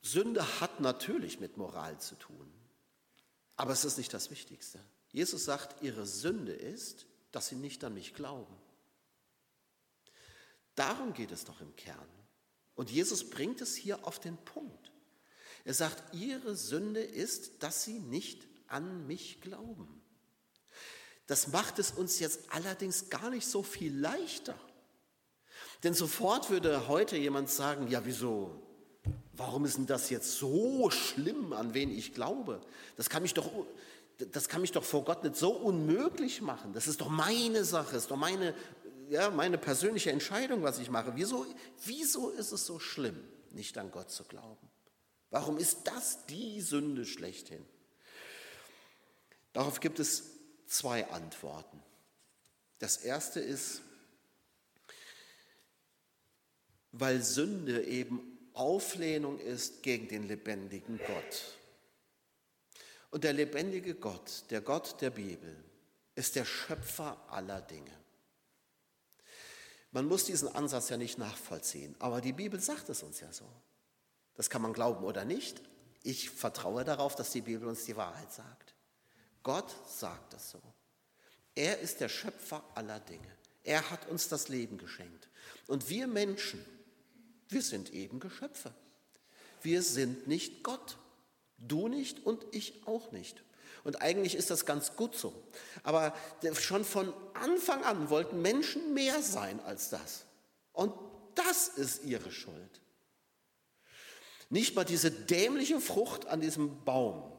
Sünde 0.00 0.60
hat 0.60 0.80
natürlich 0.80 1.40
mit 1.40 1.58
Moral 1.58 1.98
zu 1.98 2.14
tun, 2.14 2.52
aber 3.56 3.72
es 3.72 3.84
ist 3.84 3.98
nicht 3.98 4.14
das 4.14 4.30
Wichtigste. 4.30 4.80
Jesus 5.14 5.44
sagt, 5.44 5.80
ihre 5.80 6.06
Sünde 6.06 6.52
ist, 6.52 7.06
dass 7.30 7.46
sie 7.46 7.54
nicht 7.54 7.84
an 7.84 7.94
mich 7.94 8.14
glauben. 8.14 8.52
Darum 10.74 11.12
geht 11.12 11.30
es 11.30 11.44
doch 11.44 11.60
im 11.60 11.76
Kern. 11.76 12.08
Und 12.74 12.90
Jesus 12.90 13.30
bringt 13.30 13.60
es 13.60 13.76
hier 13.76 14.04
auf 14.08 14.18
den 14.18 14.36
Punkt. 14.36 14.90
Er 15.64 15.72
sagt, 15.72 16.12
ihre 16.14 16.56
Sünde 16.56 17.00
ist, 17.00 17.62
dass 17.62 17.84
sie 17.84 18.00
nicht 18.00 18.44
an 18.66 19.06
mich 19.06 19.40
glauben. 19.40 20.02
Das 21.28 21.46
macht 21.46 21.78
es 21.78 21.92
uns 21.92 22.18
jetzt 22.18 22.52
allerdings 22.52 23.08
gar 23.08 23.30
nicht 23.30 23.46
so 23.46 23.62
viel 23.62 23.96
leichter. 23.96 24.58
Denn 25.84 25.94
sofort 25.94 26.50
würde 26.50 26.88
heute 26.88 27.16
jemand 27.16 27.50
sagen, 27.50 27.86
ja 27.86 28.04
wieso, 28.04 28.66
warum 29.32 29.64
ist 29.64 29.76
denn 29.76 29.86
das 29.86 30.10
jetzt 30.10 30.32
so 30.38 30.90
schlimm, 30.90 31.52
an 31.52 31.72
wen 31.72 31.96
ich 31.96 32.14
glaube? 32.14 32.60
Das 32.96 33.08
kann 33.08 33.22
mich 33.22 33.34
doch, 33.34 33.48
das 34.18 34.48
kann 34.48 34.60
mich 34.60 34.72
doch 34.72 34.84
vor 34.84 35.04
Gott 35.04 35.24
nicht 35.24 35.36
so 35.36 35.52
unmöglich 35.52 36.40
machen. 36.40 36.72
Das 36.72 36.86
ist 36.86 37.00
doch 37.00 37.08
meine 37.08 37.64
Sache, 37.64 37.96
ist 37.96 38.10
doch 38.10 38.16
meine, 38.16 38.54
ja, 39.08 39.30
meine 39.30 39.58
persönliche 39.58 40.10
Entscheidung, 40.10 40.62
was 40.62 40.78
ich 40.78 40.90
mache. 40.90 41.12
Wieso, 41.16 41.46
wieso 41.84 42.30
ist 42.30 42.52
es 42.52 42.66
so 42.66 42.78
schlimm, 42.78 43.22
nicht 43.50 43.76
an 43.78 43.90
Gott 43.90 44.10
zu 44.10 44.24
glauben? 44.24 44.68
Warum 45.30 45.58
ist 45.58 45.80
das 45.84 46.26
die 46.26 46.60
Sünde 46.60 47.04
schlechthin? 47.04 47.64
Darauf 49.52 49.80
gibt 49.80 49.98
es 49.98 50.24
zwei 50.66 51.08
Antworten. 51.10 51.82
Das 52.78 52.98
erste 52.98 53.40
ist, 53.40 53.82
weil 56.92 57.22
Sünde 57.22 57.84
eben 57.84 58.38
Auflehnung 58.52 59.40
ist 59.40 59.82
gegen 59.82 60.08
den 60.08 60.28
lebendigen 60.28 60.98
Gott. 60.98 61.58
Und 63.14 63.22
der 63.22 63.32
lebendige 63.32 63.94
Gott, 63.94 64.42
der 64.50 64.60
Gott 64.60 65.00
der 65.00 65.10
Bibel, 65.10 65.54
ist 66.16 66.34
der 66.34 66.44
Schöpfer 66.44 67.16
aller 67.30 67.60
Dinge. 67.60 67.96
Man 69.92 70.06
muss 70.06 70.24
diesen 70.24 70.48
Ansatz 70.48 70.88
ja 70.88 70.96
nicht 70.96 71.16
nachvollziehen, 71.16 71.94
aber 72.00 72.20
die 72.20 72.32
Bibel 72.32 72.58
sagt 72.58 72.88
es 72.88 73.04
uns 73.04 73.20
ja 73.20 73.32
so. 73.32 73.48
Das 74.34 74.50
kann 74.50 74.62
man 74.62 74.72
glauben 74.72 75.04
oder 75.04 75.24
nicht. 75.24 75.62
Ich 76.02 76.28
vertraue 76.28 76.82
darauf, 76.82 77.14
dass 77.14 77.30
die 77.30 77.42
Bibel 77.42 77.68
uns 77.68 77.84
die 77.84 77.94
Wahrheit 77.94 78.32
sagt. 78.32 78.74
Gott 79.44 79.72
sagt 79.88 80.34
es 80.34 80.50
so. 80.50 80.60
Er 81.54 81.78
ist 81.78 82.00
der 82.00 82.08
Schöpfer 82.08 82.64
aller 82.74 82.98
Dinge. 82.98 83.30
Er 83.62 83.92
hat 83.92 84.08
uns 84.08 84.26
das 84.26 84.48
Leben 84.48 84.76
geschenkt. 84.76 85.28
Und 85.68 85.88
wir 85.88 86.08
Menschen, 86.08 86.64
wir 87.48 87.62
sind 87.62 87.92
eben 87.92 88.18
Geschöpfe. 88.18 88.74
Wir 89.62 89.84
sind 89.84 90.26
nicht 90.26 90.64
Gott. 90.64 90.96
Du 91.68 91.88
nicht 91.88 92.24
und 92.24 92.44
ich 92.52 92.86
auch 92.86 93.12
nicht. 93.12 93.42
Und 93.84 94.00
eigentlich 94.00 94.34
ist 94.34 94.50
das 94.50 94.64
ganz 94.64 94.96
gut 94.96 95.14
so. 95.14 95.34
Aber 95.82 96.14
schon 96.58 96.84
von 96.84 97.12
Anfang 97.34 97.84
an 97.84 98.08
wollten 98.08 98.40
Menschen 98.40 98.94
mehr 98.94 99.22
sein 99.22 99.60
als 99.60 99.90
das. 99.90 100.24
Und 100.72 100.94
das 101.34 101.68
ist 101.68 102.04
ihre 102.04 102.32
Schuld. 102.32 102.80
Nicht 104.50 104.74
mal 104.74 104.84
diese 104.84 105.10
dämliche 105.10 105.80
Frucht 105.80 106.26
an 106.26 106.40
diesem 106.40 106.84
Baum, 106.84 107.30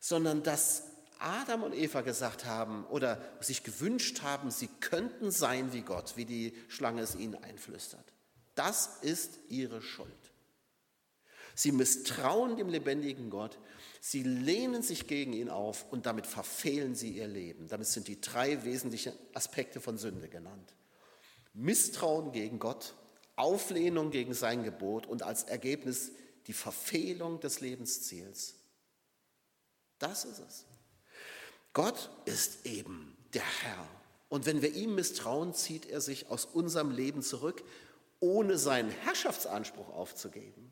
sondern 0.00 0.42
dass 0.42 0.84
Adam 1.18 1.64
und 1.64 1.74
Eva 1.74 2.02
gesagt 2.02 2.44
haben 2.44 2.84
oder 2.86 3.20
sich 3.40 3.64
gewünscht 3.64 4.22
haben, 4.22 4.50
sie 4.50 4.68
könnten 4.80 5.30
sein 5.30 5.72
wie 5.72 5.82
Gott, 5.82 6.16
wie 6.16 6.24
die 6.24 6.56
Schlange 6.68 7.02
es 7.02 7.16
ihnen 7.16 7.34
einflüstert. 7.42 8.12
Das 8.54 8.98
ist 9.02 9.38
ihre 9.48 9.82
Schuld. 9.82 10.12
Sie 11.58 11.72
misstrauen 11.72 12.56
dem 12.56 12.68
lebendigen 12.68 13.30
Gott, 13.30 13.58
sie 14.00 14.22
lehnen 14.22 14.80
sich 14.80 15.08
gegen 15.08 15.32
ihn 15.32 15.48
auf 15.48 15.90
und 15.90 16.06
damit 16.06 16.24
verfehlen 16.24 16.94
sie 16.94 17.10
ihr 17.10 17.26
Leben. 17.26 17.66
Damit 17.66 17.88
sind 17.88 18.06
die 18.06 18.20
drei 18.20 18.62
wesentlichen 18.62 19.12
Aspekte 19.34 19.80
von 19.80 19.98
Sünde 19.98 20.28
genannt. 20.28 20.76
Misstrauen 21.54 22.30
gegen 22.30 22.60
Gott, 22.60 22.94
Auflehnung 23.34 24.12
gegen 24.12 24.34
sein 24.34 24.62
Gebot 24.62 25.06
und 25.06 25.24
als 25.24 25.42
Ergebnis 25.42 26.12
die 26.46 26.52
Verfehlung 26.52 27.40
des 27.40 27.58
Lebensziels. 27.58 28.54
Das 29.98 30.24
ist 30.26 30.38
es. 30.38 30.64
Gott 31.72 32.08
ist 32.24 32.66
eben 32.66 33.16
der 33.34 33.42
Herr. 33.62 33.88
Und 34.28 34.46
wenn 34.46 34.62
wir 34.62 34.72
ihm 34.76 34.94
misstrauen, 34.94 35.52
zieht 35.54 35.86
er 35.86 36.00
sich 36.00 36.30
aus 36.30 36.44
unserem 36.44 36.92
Leben 36.92 37.20
zurück, 37.20 37.64
ohne 38.20 38.58
seinen 38.58 38.90
Herrschaftsanspruch 38.90 39.88
aufzugeben. 39.88 40.67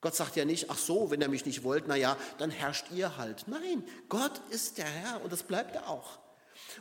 Gott 0.00 0.14
sagt 0.14 0.36
ja 0.36 0.44
nicht, 0.44 0.70
ach 0.70 0.78
so, 0.78 1.10
wenn 1.10 1.20
er 1.20 1.28
mich 1.28 1.44
nicht 1.44 1.64
wollt, 1.64 1.84
na 1.88 1.96
ja, 1.96 2.16
dann 2.38 2.50
herrscht 2.50 2.90
ihr 2.92 3.16
halt. 3.16 3.48
Nein, 3.48 3.84
Gott 4.08 4.40
ist 4.50 4.78
der 4.78 4.86
Herr 4.86 5.22
und 5.22 5.32
das 5.32 5.42
bleibt 5.42 5.74
er 5.74 5.88
auch. 5.88 6.18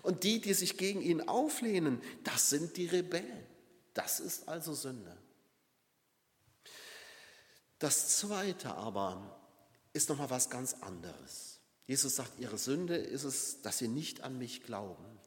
Und 0.03 0.23
die, 0.23 0.39
die 0.39 0.53
sich 0.53 0.77
gegen 0.77 1.01
ihn 1.01 1.27
auflehnen, 1.27 2.01
das 2.23 2.49
sind 2.49 2.77
die 2.77 2.87
Rebellen. 2.87 3.45
Das 3.93 4.19
ist 4.19 4.47
also 4.47 4.73
Sünde. 4.73 5.17
Das 7.79 8.17
zweite 8.17 8.75
aber 8.75 9.39
ist 9.93 10.09
noch 10.09 10.17
mal 10.17 10.29
was 10.29 10.49
ganz 10.49 10.75
anderes. 10.81 11.59
Jesus 11.87 12.17
sagt, 12.17 12.39
ihre 12.39 12.57
Sünde 12.57 12.97
ist 12.97 13.23
es, 13.23 13.61
dass 13.61 13.77
sie 13.77 13.87
nicht 13.87 14.21
an 14.21 14.37
mich 14.37 14.63
glauben. 14.63 15.19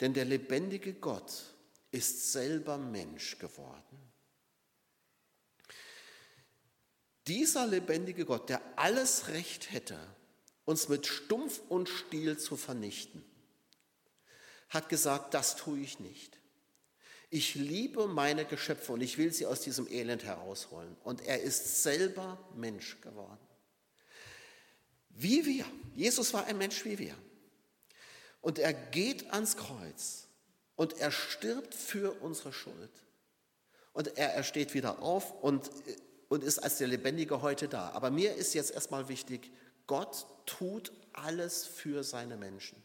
Denn 0.00 0.14
der 0.14 0.24
lebendige 0.24 0.94
Gott 0.94 1.54
ist 1.90 2.32
selber 2.32 2.78
Mensch 2.78 3.38
geworden. 3.38 4.07
Dieser 7.28 7.66
lebendige 7.66 8.24
Gott, 8.24 8.48
der 8.48 8.62
alles 8.76 9.28
Recht 9.28 9.70
hätte, 9.70 9.98
uns 10.64 10.88
mit 10.88 11.06
Stumpf 11.06 11.60
und 11.68 11.88
Stiel 11.88 12.38
zu 12.38 12.56
vernichten, 12.56 13.22
hat 14.70 14.88
gesagt, 14.88 15.34
das 15.34 15.56
tue 15.56 15.78
ich 15.78 16.00
nicht. 16.00 16.38
Ich 17.30 17.54
liebe 17.54 18.06
meine 18.06 18.46
Geschöpfe 18.46 18.94
und 18.94 19.02
ich 19.02 19.18
will 19.18 19.32
sie 19.32 19.44
aus 19.44 19.60
diesem 19.60 19.86
Elend 19.86 20.24
herausholen. 20.24 20.96
Und 21.04 21.20
er 21.26 21.42
ist 21.42 21.82
selber 21.82 22.38
Mensch 22.54 22.98
geworden. 23.02 23.46
Wie 25.10 25.44
wir. 25.44 25.66
Jesus 25.94 26.32
war 26.32 26.46
ein 26.46 26.56
Mensch 26.56 26.86
wie 26.86 26.98
wir. 26.98 27.14
Und 28.40 28.58
er 28.58 28.72
geht 28.72 29.30
ans 29.32 29.58
Kreuz 29.58 30.28
und 30.76 30.98
er 30.98 31.10
stirbt 31.10 31.74
für 31.74 32.12
unsere 32.22 32.54
Schuld. 32.54 32.90
Und 33.92 34.16
er, 34.16 34.32
er 34.32 34.44
steht 34.44 34.72
wieder 34.72 35.02
auf 35.02 35.42
und 35.42 35.70
und 36.28 36.44
ist 36.44 36.58
als 36.58 36.78
der 36.78 36.88
Lebendige 36.88 37.42
heute 37.42 37.68
da. 37.68 37.90
Aber 37.90 38.10
mir 38.10 38.34
ist 38.34 38.54
jetzt 38.54 38.70
erstmal 38.70 39.08
wichtig, 39.08 39.50
Gott 39.86 40.26
tut 40.46 40.92
alles 41.12 41.64
für 41.64 42.04
seine 42.04 42.36
Menschen. 42.36 42.82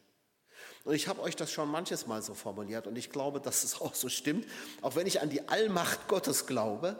Und 0.86 0.96
ich 0.96 1.08
habe 1.08 1.22
euch 1.22 1.36
das 1.36 1.52
schon 1.52 1.70
manches 1.70 2.08
Mal 2.08 2.22
so 2.22 2.34
formuliert 2.34 2.88
und 2.88 2.98
ich 2.98 3.10
glaube, 3.10 3.40
dass 3.40 3.64
es 3.64 3.80
auch 3.82 3.96
so 3.96 4.10
stimmt. 4.10 4.46
Auch 4.82 4.96
wenn 4.96 5.08
ich 5.08 5.22
an 5.22 5.30
die 5.30 5.48
Allmacht 5.48 6.08
Gottes 6.08 6.46
glaube, 6.46 6.98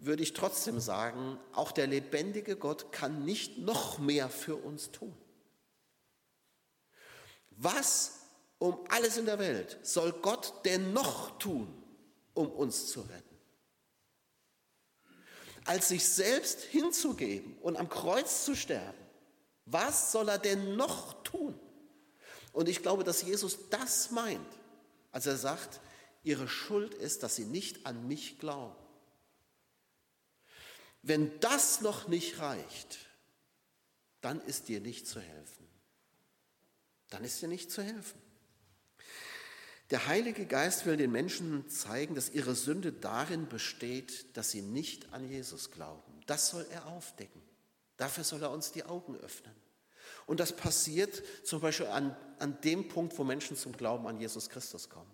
würde 0.00 0.22
ich 0.22 0.32
trotzdem 0.32 0.78
sagen, 0.78 1.38
auch 1.52 1.72
der 1.72 1.86
lebendige 1.86 2.56
Gott 2.56 2.92
kann 2.92 3.24
nicht 3.24 3.58
noch 3.58 3.98
mehr 3.98 4.28
für 4.28 4.56
uns 4.56 4.90
tun. 4.90 5.16
Was 7.50 8.20
um 8.58 8.78
alles 8.88 9.16
in 9.16 9.26
der 9.26 9.38
Welt 9.38 9.78
soll 9.82 10.12
Gott 10.12 10.54
denn 10.64 10.92
noch 10.92 11.38
tun, 11.38 11.82
um 12.34 12.48
uns 12.50 12.86
zu 12.86 13.00
retten? 13.00 13.27
Als 15.68 15.88
sich 15.88 16.08
selbst 16.08 16.62
hinzugeben 16.62 17.58
und 17.58 17.76
am 17.76 17.90
Kreuz 17.90 18.46
zu 18.46 18.56
sterben. 18.56 18.96
Was 19.66 20.12
soll 20.12 20.30
er 20.30 20.38
denn 20.38 20.76
noch 20.76 21.22
tun? 21.24 21.60
Und 22.54 22.70
ich 22.70 22.80
glaube, 22.80 23.04
dass 23.04 23.20
Jesus 23.20 23.68
das 23.68 24.10
meint, 24.10 24.48
als 25.12 25.26
er 25.26 25.36
sagt, 25.36 25.80
ihre 26.22 26.48
Schuld 26.48 26.94
ist, 26.94 27.22
dass 27.22 27.36
sie 27.36 27.44
nicht 27.44 27.84
an 27.84 28.08
mich 28.08 28.38
glauben. 28.38 28.74
Wenn 31.02 31.38
das 31.40 31.82
noch 31.82 32.08
nicht 32.08 32.38
reicht, 32.38 32.98
dann 34.22 34.40
ist 34.40 34.68
dir 34.68 34.80
nicht 34.80 35.06
zu 35.06 35.20
helfen. 35.20 35.68
Dann 37.10 37.24
ist 37.24 37.42
dir 37.42 37.48
nicht 37.48 37.70
zu 37.70 37.82
helfen. 37.82 38.20
Der 39.90 40.06
Heilige 40.06 40.44
Geist 40.44 40.84
will 40.84 40.96
den 40.96 41.12
Menschen 41.12 41.68
zeigen, 41.68 42.14
dass 42.14 42.30
ihre 42.30 42.54
Sünde 42.54 42.92
darin 42.92 43.48
besteht, 43.48 44.36
dass 44.36 44.50
sie 44.50 44.60
nicht 44.60 45.12
an 45.12 45.26
Jesus 45.28 45.70
glauben. 45.70 46.20
Das 46.26 46.50
soll 46.50 46.66
er 46.70 46.86
aufdecken. 46.86 47.40
Dafür 47.96 48.24
soll 48.24 48.42
er 48.42 48.50
uns 48.50 48.70
die 48.70 48.84
Augen 48.84 49.16
öffnen. 49.16 49.54
Und 50.26 50.40
das 50.40 50.54
passiert 50.54 51.22
zum 51.44 51.60
Beispiel 51.60 51.86
an, 51.86 52.14
an 52.38 52.60
dem 52.60 52.88
Punkt, 52.88 53.18
wo 53.18 53.24
Menschen 53.24 53.56
zum 53.56 53.72
Glauben 53.72 54.06
an 54.06 54.20
Jesus 54.20 54.50
Christus 54.50 54.90
kommen. 54.90 55.10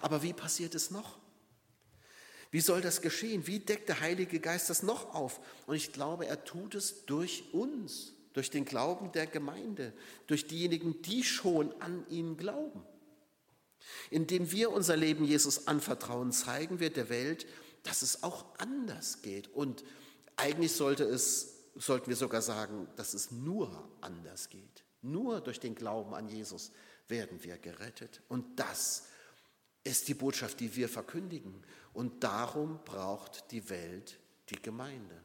Aber 0.00 0.22
wie 0.22 0.32
passiert 0.32 0.74
es 0.74 0.90
noch? 0.90 1.18
Wie 2.50 2.60
soll 2.60 2.82
das 2.82 3.00
geschehen? 3.00 3.46
Wie 3.46 3.60
deckt 3.60 3.88
der 3.88 4.00
Heilige 4.00 4.40
Geist 4.40 4.68
das 4.68 4.82
noch 4.82 5.14
auf? 5.14 5.40
Und 5.66 5.76
ich 5.76 5.92
glaube, 5.92 6.26
er 6.26 6.44
tut 6.44 6.74
es 6.74 7.06
durch 7.06 7.44
uns, 7.54 8.12
durch 8.32 8.50
den 8.50 8.64
Glauben 8.64 9.12
der 9.12 9.26
Gemeinde, 9.26 9.92
durch 10.26 10.46
diejenigen, 10.46 11.02
die 11.02 11.22
schon 11.22 11.72
an 11.80 12.06
ihn 12.08 12.36
glauben. 12.36 12.82
Indem 14.10 14.50
wir 14.52 14.70
unser 14.70 14.96
Leben 14.96 15.24
Jesus 15.24 15.66
anvertrauen, 15.66 16.32
zeigen 16.32 16.80
wir 16.80 16.90
der 16.90 17.08
Welt, 17.08 17.46
dass 17.82 18.02
es 18.02 18.22
auch 18.22 18.46
anders 18.58 19.22
geht. 19.22 19.48
Und 19.48 19.84
eigentlich 20.36 20.72
sollte 20.72 21.04
es, 21.04 21.64
sollten 21.74 22.08
wir 22.08 22.16
sogar 22.16 22.42
sagen, 22.42 22.88
dass 22.96 23.14
es 23.14 23.30
nur 23.30 23.88
anders 24.00 24.48
geht. 24.48 24.84
Nur 25.02 25.40
durch 25.40 25.58
den 25.58 25.74
Glauben 25.74 26.14
an 26.14 26.28
Jesus 26.28 26.70
werden 27.08 27.42
wir 27.42 27.58
gerettet. 27.58 28.22
Und 28.28 28.58
das 28.58 29.04
ist 29.84 30.06
die 30.08 30.14
Botschaft, 30.14 30.60
die 30.60 30.76
wir 30.76 30.88
verkündigen. 30.88 31.64
Und 31.92 32.22
darum 32.22 32.78
braucht 32.84 33.50
die 33.50 33.68
Welt 33.68 34.18
die 34.48 34.62
Gemeinde. 34.62 35.20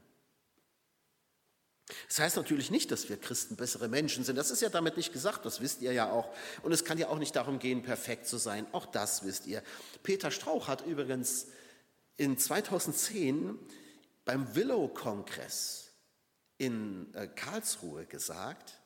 Das 2.07 2.19
heißt 2.19 2.35
natürlich 2.35 2.69
nicht, 2.69 2.91
dass 2.91 3.07
wir 3.07 3.17
Christen 3.17 3.55
bessere 3.55 3.87
Menschen 3.87 4.23
sind. 4.23 4.35
Das 4.35 4.51
ist 4.51 4.61
ja 4.61 4.69
damit 4.69 4.97
nicht 4.97 5.13
gesagt, 5.13 5.45
das 5.45 5.61
wisst 5.61 5.81
ihr 5.81 5.93
ja 5.93 6.11
auch. 6.11 6.33
Und 6.63 6.73
es 6.73 6.83
kann 6.83 6.97
ja 6.97 7.07
auch 7.07 7.17
nicht 7.17 7.35
darum 7.35 7.59
gehen, 7.59 7.81
perfekt 7.81 8.27
zu 8.27 8.37
sein. 8.37 8.67
Auch 8.73 8.85
das 8.85 9.23
wisst 9.23 9.47
ihr. 9.47 9.63
Peter 10.03 10.31
Strauch 10.31 10.67
hat 10.67 10.85
übrigens 10.85 11.47
in 12.17 12.37
2010 12.37 13.57
beim 14.25 14.53
Willow-Kongress 14.55 15.91
in 16.57 17.13
äh, 17.13 17.27
Karlsruhe 17.27 18.05
gesagt, 18.05 18.81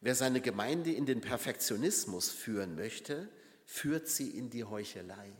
wer 0.00 0.14
seine 0.14 0.40
Gemeinde 0.40 0.92
in 0.92 1.06
den 1.06 1.20
Perfektionismus 1.20 2.30
führen 2.30 2.76
möchte, 2.76 3.28
führt 3.64 4.08
sie 4.08 4.30
in 4.30 4.50
die 4.50 4.64
Heuchelei. 4.64 5.32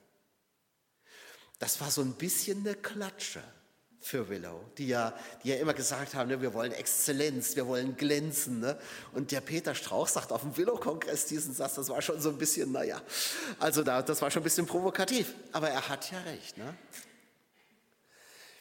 Das 1.61 1.81
war 1.81 1.91
so 1.91 2.01
ein 2.01 2.15
bisschen 2.15 2.61
eine 2.61 2.75
Klatsche 2.75 3.43
für 4.00 4.30
Willow, 4.30 4.64
die 4.78 4.88
ja, 4.88 5.14
die 5.45 5.50
ja 5.50 5.57
immer 5.57 5.75
gesagt 5.75 6.14
haben, 6.14 6.28
ne, 6.28 6.40
wir 6.40 6.54
wollen 6.54 6.73
Exzellenz, 6.73 7.54
wir 7.54 7.66
wollen 7.66 7.97
glänzen. 7.97 8.61
Ne? 8.61 8.78
Und 9.12 9.30
der 9.30 9.42
Peter 9.42 9.75
Strauch 9.75 10.09
sagt 10.09 10.33
auf 10.33 10.40
dem 10.40 10.57
Willow-Kongress 10.57 11.26
diesen 11.26 11.52
Satz, 11.52 11.75
das 11.75 11.90
war 11.90 12.00
schon 12.00 12.21
so 12.21 12.30
ein 12.30 12.38
bisschen, 12.38 12.73
naja, 12.73 13.00
also 13.59 13.83
da, 13.83 14.00
das 14.00 14.23
war 14.23 14.30
schon 14.30 14.40
ein 14.40 14.45
bisschen 14.45 14.66
provokativ. 14.66 15.35
Aber 15.52 15.69
er 15.69 15.88
hat 15.88 16.11
ja 16.11 16.19
recht. 16.21 16.57
Ne? 16.57 16.75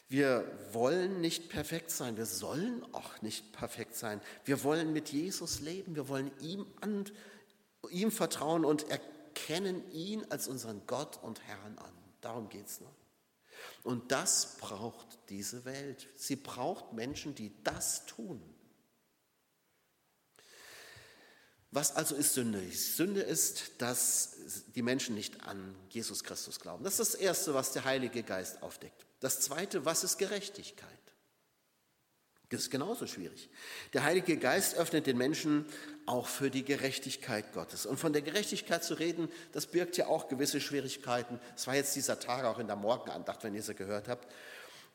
Wir 0.08 0.44
wollen 0.72 1.22
nicht 1.22 1.48
perfekt 1.48 1.90
sein, 1.90 2.18
wir 2.18 2.26
sollen 2.26 2.84
auch 2.92 3.22
nicht 3.22 3.52
perfekt 3.52 3.96
sein. 3.96 4.20
Wir 4.44 4.62
wollen 4.62 4.92
mit 4.92 5.08
Jesus 5.08 5.60
leben, 5.60 5.96
wir 5.96 6.08
wollen 6.08 6.30
ihm, 6.40 6.66
an, 6.82 7.06
ihm 7.88 8.10
vertrauen 8.10 8.66
und 8.66 8.90
erkennen 8.90 9.90
ihn 9.92 10.26
als 10.28 10.48
unseren 10.48 10.82
Gott 10.86 11.18
und 11.22 11.40
Herrn 11.46 11.78
an. 11.78 11.92
Darum 12.20 12.50
geht 12.50 12.66
es 12.66 12.80
noch. 12.80 12.99
Und 13.82 14.12
das 14.12 14.56
braucht 14.58 15.18
diese 15.28 15.64
Welt. 15.64 16.08
Sie 16.16 16.36
braucht 16.36 16.92
Menschen, 16.92 17.34
die 17.34 17.52
das 17.64 18.06
tun. 18.06 18.42
Was 21.72 21.94
also 21.94 22.16
ist 22.16 22.34
Sünde? 22.34 22.60
Sünde 22.72 23.20
ist, 23.20 23.70
dass 23.78 24.64
die 24.74 24.82
Menschen 24.82 25.14
nicht 25.14 25.42
an 25.42 25.76
Jesus 25.88 26.24
Christus 26.24 26.58
glauben. 26.58 26.82
Das 26.82 26.98
ist 26.98 27.14
das 27.14 27.20
Erste, 27.20 27.54
was 27.54 27.72
der 27.72 27.84
Heilige 27.84 28.24
Geist 28.24 28.62
aufdeckt. 28.62 29.06
Das 29.20 29.40
Zweite, 29.40 29.84
was 29.84 30.02
ist 30.02 30.18
Gerechtigkeit? 30.18 30.90
Das 32.50 32.62
ist 32.62 32.70
genauso 32.70 33.06
schwierig. 33.06 33.48
Der 33.92 34.02
Heilige 34.02 34.36
Geist 34.36 34.76
öffnet 34.76 35.06
den 35.06 35.16
Menschen 35.16 35.66
auch 36.04 36.26
für 36.26 36.50
die 36.50 36.64
Gerechtigkeit 36.64 37.52
Gottes. 37.52 37.86
Und 37.86 37.98
von 37.98 38.12
der 38.12 38.22
Gerechtigkeit 38.22 38.82
zu 38.82 38.94
reden, 38.94 39.28
das 39.52 39.66
birgt 39.66 39.96
ja 39.96 40.08
auch 40.08 40.26
gewisse 40.26 40.60
Schwierigkeiten. 40.60 41.38
Es 41.56 41.68
war 41.68 41.76
jetzt 41.76 41.94
dieser 41.94 42.18
Tag 42.18 42.44
auch 42.44 42.58
in 42.58 42.66
der 42.66 42.74
Morgenandacht, 42.74 43.44
wenn 43.44 43.54
ihr 43.54 43.62
sie 43.62 43.76
gehört 43.76 44.08
habt. 44.08 44.26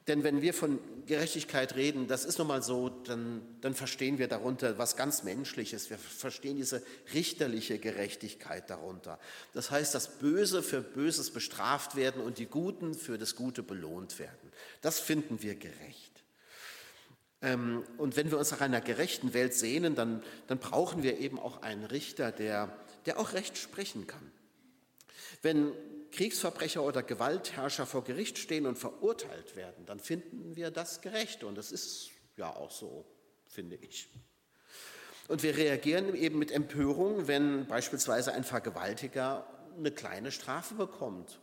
Denn 0.08 0.24
wenn 0.24 0.42
wir 0.42 0.54
von 0.54 0.80
Gerechtigkeit 1.08 1.76
reden, 1.76 2.08
das 2.08 2.26
ist 2.26 2.38
nun 2.38 2.48
mal 2.48 2.62
so, 2.62 2.90
dann, 2.90 3.42
dann 3.62 3.74
verstehen 3.74 4.20
wir 4.20 4.28
darunter 4.28 4.78
was 4.78 4.98
ganz 4.98 5.24
Menschliches. 5.24 5.90
Wir 5.90 5.98
verstehen 5.98 6.58
diese 6.58 6.84
richterliche 7.14 7.80
Gerechtigkeit 7.80 8.70
darunter. 8.70 9.18
Das 9.54 9.72
heißt, 9.72 9.96
dass 9.96 10.20
Böse 10.20 10.62
für 10.62 10.82
Böses 10.82 11.32
bestraft 11.32 11.96
werden 11.96 12.22
und 12.22 12.38
die 12.38 12.46
Guten 12.48 12.94
für 12.94 13.18
das 13.18 13.36
Gute 13.36 13.64
belohnt 13.64 14.20
werden. 14.20 14.52
Das 14.82 15.00
finden 15.00 15.42
wir 15.42 15.56
gerecht. 15.56 16.15
Ähm, 17.42 17.84
und 17.98 18.16
wenn 18.16 18.32
wir 18.32 18.38
uns 18.38 18.52
nach 18.52 18.62
einer 18.62 18.82
gerechten 18.82 19.34
Welt 19.34 19.54
sehnen, 19.54 19.96
dann, 19.96 20.24
dann 20.48 20.60
brauchen 20.60 21.04
wir 21.04 21.20
eben 21.20 21.40
auch 21.40 21.62
einen 21.62 21.86
Richter, 21.86 22.32
der, 22.32 22.78
der 23.06 23.20
auch 23.20 23.34
Recht 23.34 23.58
sprechen 23.58 24.08
kann. 24.08 24.32
Wenn 25.42 25.72
Kriegsverbrecher 26.12 26.82
oder 26.82 27.04
Gewaltherrscher 27.04 27.86
vor 27.86 28.04
Gericht 28.04 28.38
stehen 28.38 28.66
und 28.66 28.78
verurteilt 28.78 29.56
werden, 29.56 29.86
dann 29.86 30.00
finden 30.00 30.56
wir 30.56 30.72
das 30.72 31.02
gerecht. 31.02 31.44
Und 31.44 31.56
das 31.56 31.72
ist 31.72 32.10
ja 32.38 32.56
auch 32.56 32.72
so, 32.72 33.06
finde 33.48 33.76
ich. 33.76 34.08
Und 35.28 35.44
wir 35.44 35.58
reagieren 35.58 36.16
eben 36.16 36.40
mit 36.40 36.52
Empörung, 36.52 37.28
wenn 37.28 37.68
beispielsweise 37.68 38.34
ein 38.34 38.44
Vergewaltiger 38.44 39.46
eine 39.78 39.92
kleine 39.92 40.32
Strafe 40.32 40.76
bekommt. 40.76 41.40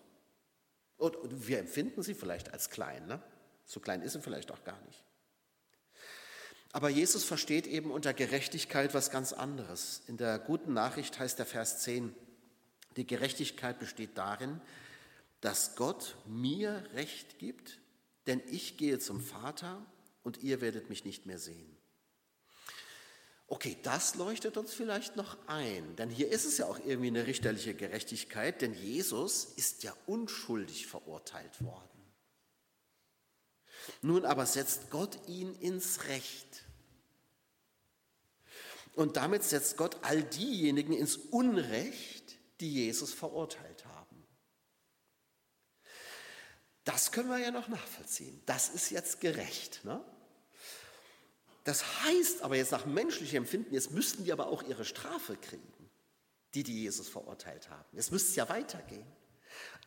Und 0.96 1.16
wir 1.46 1.58
empfinden 1.58 2.02
sie 2.02 2.14
vielleicht 2.14 2.52
als 2.52 2.70
klein. 2.70 3.06
Ne? 3.06 3.20
So 3.64 3.80
klein 3.80 4.02
ist 4.02 4.12
sie 4.12 4.22
vielleicht 4.22 4.52
auch 4.52 4.64
gar 4.64 4.80
nicht. 4.86 5.04
Aber 6.72 6.88
Jesus 6.88 7.24
versteht 7.24 7.66
eben 7.66 7.90
unter 7.90 8.14
Gerechtigkeit 8.14 8.94
was 8.94 9.10
ganz 9.10 9.34
anderes. 9.34 10.02
In 10.06 10.16
der 10.16 10.38
guten 10.38 10.72
Nachricht 10.72 11.18
heißt 11.18 11.38
der 11.38 11.46
Vers 11.46 11.82
10, 11.82 12.14
die 12.96 13.06
Gerechtigkeit 13.06 13.78
besteht 13.78 14.16
darin, 14.16 14.60
dass 15.42 15.76
Gott 15.76 16.16
mir 16.26 16.82
Recht 16.94 17.38
gibt, 17.38 17.78
denn 18.26 18.40
ich 18.50 18.78
gehe 18.78 18.98
zum 18.98 19.20
Vater 19.20 19.84
und 20.22 20.42
ihr 20.42 20.60
werdet 20.60 20.88
mich 20.88 21.04
nicht 21.04 21.26
mehr 21.26 21.38
sehen. 21.38 21.76
Okay, 23.48 23.76
das 23.82 24.14
leuchtet 24.14 24.56
uns 24.56 24.72
vielleicht 24.72 25.16
noch 25.16 25.36
ein, 25.46 25.94
denn 25.96 26.08
hier 26.08 26.30
ist 26.30 26.46
es 26.46 26.56
ja 26.56 26.66
auch 26.66 26.78
irgendwie 26.78 27.08
eine 27.08 27.26
richterliche 27.26 27.74
Gerechtigkeit, 27.74 28.62
denn 28.62 28.72
Jesus 28.72 29.44
ist 29.44 29.82
ja 29.82 29.94
unschuldig 30.06 30.86
verurteilt 30.86 31.62
worden. 31.62 31.91
Nun 34.00 34.24
aber 34.24 34.46
setzt 34.46 34.90
Gott 34.90 35.18
ihn 35.28 35.54
ins 35.56 36.04
Recht. 36.04 36.64
Und 38.94 39.16
damit 39.16 39.42
setzt 39.42 39.76
Gott 39.76 39.96
all 40.02 40.22
diejenigen 40.22 40.92
ins 40.92 41.16
Unrecht, 41.16 42.36
die 42.60 42.72
Jesus 42.72 43.12
verurteilt 43.12 43.86
haben. 43.86 44.26
Das 46.84 47.12
können 47.12 47.30
wir 47.30 47.38
ja 47.38 47.50
noch 47.50 47.68
nachvollziehen. 47.68 48.42
Das 48.46 48.68
ist 48.68 48.90
jetzt 48.90 49.20
gerecht. 49.20 49.84
Ne? 49.84 50.04
Das 51.64 52.02
heißt 52.04 52.42
aber 52.42 52.56
jetzt 52.56 52.72
nach 52.72 52.86
menschlichem 52.86 53.38
Empfinden, 53.38 53.72
jetzt 53.72 53.92
müssten 53.92 54.24
die 54.24 54.32
aber 54.32 54.48
auch 54.48 54.62
ihre 54.64 54.84
Strafe 54.84 55.36
kriegen, 55.36 55.90
die 56.54 56.64
die 56.64 56.82
Jesus 56.82 57.08
verurteilt 57.08 57.70
haben. 57.70 57.88
Jetzt 57.92 58.10
müsste 58.10 58.30
es 58.30 58.36
ja 58.36 58.48
weitergehen. 58.48 59.06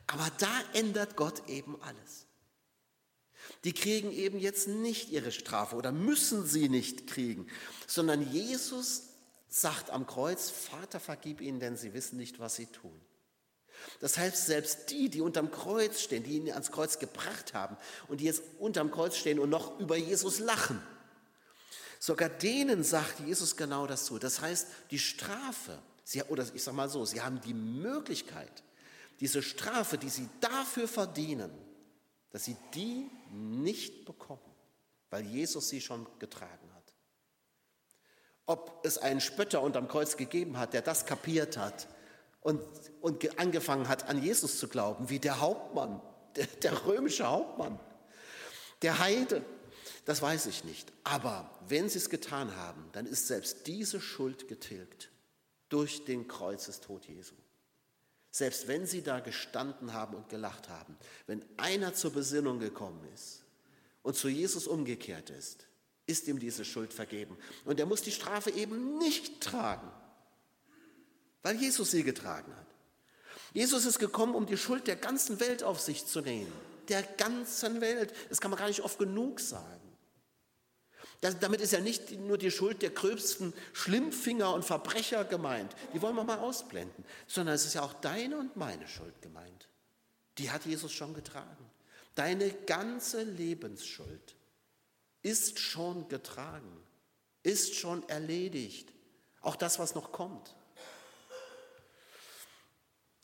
Aber 0.07 0.29
da 0.37 0.61
ändert 0.73 1.15
Gott 1.15 1.47
eben 1.49 1.81
alles. 1.81 2.27
Die 3.63 3.73
kriegen 3.73 4.11
eben 4.11 4.39
jetzt 4.39 4.67
nicht 4.67 5.09
ihre 5.09 5.31
Strafe 5.31 5.75
oder 5.75 5.91
müssen 5.91 6.45
sie 6.45 6.69
nicht 6.69 7.07
kriegen, 7.07 7.47
sondern 7.87 8.31
Jesus 8.31 9.03
sagt 9.47 9.89
am 9.89 10.05
Kreuz, 10.05 10.49
Vater, 10.49 10.99
vergib 10.99 11.41
ihnen, 11.41 11.59
denn 11.59 11.77
sie 11.77 11.93
wissen 11.93 12.17
nicht, 12.17 12.39
was 12.39 12.55
sie 12.55 12.65
tun. 12.67 12.99
Das 13.99 14.17
heißt, 14.17 14.45
selbst 14.45 14.91
die, 14.91 15.09
die 15.09 15.21
unterm 15.21 15.51
Kreuz 15.51 16.01
stehen, 16.01 16.23
die 16.23 16.37
ihn 16.37 16.51
ans 16.51 16.71
Kreuz 16.71 16.99
gebracht 16.99 17.53
haben 17.53 17.77
und 18.07 18.19
die 18.19 18.25
jetzt 18.25 18.43
unterm 18.59 18.91
Kreuz 18.91 19.15
stehen 19.15 19.39
und 19.39 19.49
noch 19.49 19.79
über 19.79 19.95
Jesus 19.95 20.39
lachen, 20.39 20.81
sogar 21.99 22.29
denen 22.29 22.83
sagt 22.83 23.19
Jesus 23.21 23.55
genau 23.55 23.87
das 23.87 24.05
zu. 24.05 24.19
Das 24.19 24.41
heißt, 24.41 24.67
die 24.91 24.99
Strafe, 24.99 25.79
sie, 26.03 26.21
oder 26.23 26.45
ich 26.53 26.63
sage 26.63 26.77
mal 26.77 26.89
so, 26.89 27.05
sie 27.05 27.21
haben 27.21 27.41
die 27.41 27.53
Möglichkeit, 27.53 28.63
diese 29.19 29.41
Strafe, 29.41 29.97
die 29.97 30.09
sie 30.09 30.27
dafür 30.41 30.87
verdienen, 30.87 31.51
dass 32.31 32.45
sie 32.45 32.57
die 32.73 33.09
nicht 33.35 34.05
bekommen, 34.05 34.41
weil 35.09 35.25
Jesus 35.25 35.69
sie 35.69 35.81
schon 35.81 36.07
getragen 36.19 36.73
hat. 36.73 36.93
Ob 38.45 38.85
es 38.85 38.97
einen 38.97 39.21
Spötter 39.21 39.61
unterm 39.61 39.87
Kreuz 39.87 40.17
gegeben 40.17 40.57
hat, 40.57 40.73
der 40.73 40.81
das 40.81 41.05
kapiert 41.05 41.57
hat 41.57 41.87
und, 42.41 42.61
und 43.01 43.39
angefangen 43.39 43.87
hat, 43.87 44.07
an 44.07 44.21
Jesus 44.21 44.59
zu 44.59 44.67
glauben, 44.67 45.09
wie 45.09 45.19
der 45.19 45.41
Hauptmann, 45.41 46.01
der, 46.35 46.45
der 46.47 46.85
römische 46.85 47.27
Hauptmann, 47.27 47.79
der 48.81 48.99
Heide, 48.99 49.43
das 50.05 50.21
weiß 50.21 50.45
ich 50.45 50.63
nicht. 50.63 50.91
Aber 51.03 51.49
wenn 51.67 51.89
sie 51.89 51.97
es 51.97 52.09
getan 52.09 52.55
haben, 52.55 52.87
dann 52.91 53.07
ist 53.07 53.27
selbst 53.27 53.65
diese 53.67 53.99
Schuld 53.99 54.47
getilgt 54.47 55.09
durch 55.69 56.05
den 56.05 56.27
Kreuzestod 56.27 57.05
Jesu. 57.05 57.35
Selbst 58.35 58.67
wenn 58.67 58.85
sie 58.85 59.01
da 59.01 59.21
gestanden 59.21 59.93
haben 59.93 60.13
und 60.13 60.27
gelacht 60.27 60.67
haben, 60.67 60.97
wenn 61.25 61.41
einer 61.55 61.93
zur 61.93 62.11
Besinnung 62.11 62.59
gekommen 62.59 62.99
ist 63.13 63.45
und 64.03 64.17
zu 64.17 64.27
Jesus 64.27 64.67
umgekehrt 64.67 65.29
ist, 65.29 65.67
ist 66.05 66.27
ihm 66.27 66.37
diese 66.37 66.65
Schuld 66.65 66.91
vergeben. 66.91 67.37
Und 67.63 67.79
er 67.79 67.85
muss 67.85 68.01
die 68.01 68.11
Strafe 68.11 68.49
eben 68.49 68.97
nicht 68.97 69.39
tragen, 69.39 69.89
weil 71.43 71.55
Jesus 71.55 71.91
sie 71.91 72.03
getragen 72.03 72.53
hat. 72.53 72.67
Jesus 73.53 73.85
ist 73.85 73.99
gekommen, 73.99 74.35
um 74.35 74.45
die 74.45 74.57
Schuld 74.57 74.87
der 74.87 74.97
ganzen 74.97 75.39
Welt 75.39 75.63
auf 75.63 75.79
sich 75.79 76.05
zu 76.05 76.19
nehmen. 76.19 76.51
der 76.89 77.03
ganzen 77.03 77.79
Welt. 77.79 78.13
Das 78.27 78.41
kann 78.41 78.51
man 78.51 78.59
gar 78.59 78.67
nicht 78.67 78.81
oft 78.81 78.99
genug 78.99 79.39
sagen. 79.39 79.84
Das, 81.21 81.39
damit 81.39 81.61
ist 81.61 81.73
ja 81.73 81.79
nicht 81.79 82.11
nur 82.11 82.37
die 82.37 82.51
Schuld 82.51 82.81
der 82.81 82.89
gröbsten 82.89 83.53
Schlimmfinger 83.73 84.53
und 84.53 84.63
Verbrecher 84.65 85.23
gemeint. 85.23 85.75
Die 85.93 86.01
wollen 86.01 86.15
wir 86.15 86.23
mal 86.23 86.39
ausblenden. 86.39 87.05
Sondern 87.27 87.55
es 87.55 87.65
ist 87.65 87.73
ja 87.75 87.81
auch 87.81 87.93
deine 87.93 88.37
und 88.37 88.55
meine 88.57 88.87
Schuld 88.87 89.21
gemeint. 89.21 89.67
Die 90.37 90.51
hat 90.51 90.65
Jesus 90.65 90.91
schon 90.91 91.13
getragen. 91.13 91.69
Deine 92.15 92.49
ganze 92.49 93.23
Lebensschuld 93.23 94.35
ist 95.21 95.59
schon 95.59 96.07
getragen, 96.07 96.83
ist 97.43 97.75
schon 97.75 98.07
erledigt. 98.07 98.93
Auch 99.41 99.55
das, 99.55 99.79
was 99.79 99.95
noch 99.95 100.11
kommt. 100.11 100.55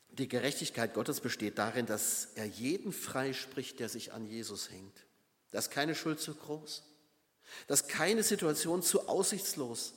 Die 0.09 0.27
Gerechtigkeit 0.27 0.93
Gottes 0.93 1.21
besteht 1.21 1.57
darin, 1.57 1.85
dass 1.85 2.29
er 2.35 2.45
jeden 2.45 2.91
freispricht, 2.91 3.79
der 3.79 3.87
sich 3.87 4.11
an 4.11 4.25
Jesus 4.25 4.69
hängt. 4.69 5.05
Da 5.51 5.59
ist 5.59 5.71
keine 5.71 5.95
Schuld 5.95 6.19
zu 6.19 6.35
groß. 6.35 6.83
Da 7.67 7.73
ist 7.73 7.87
keine 7.87 8.23
Situation 8.23 8.81
zu 8.81 9.07
aussichtslos. 9.07 9.93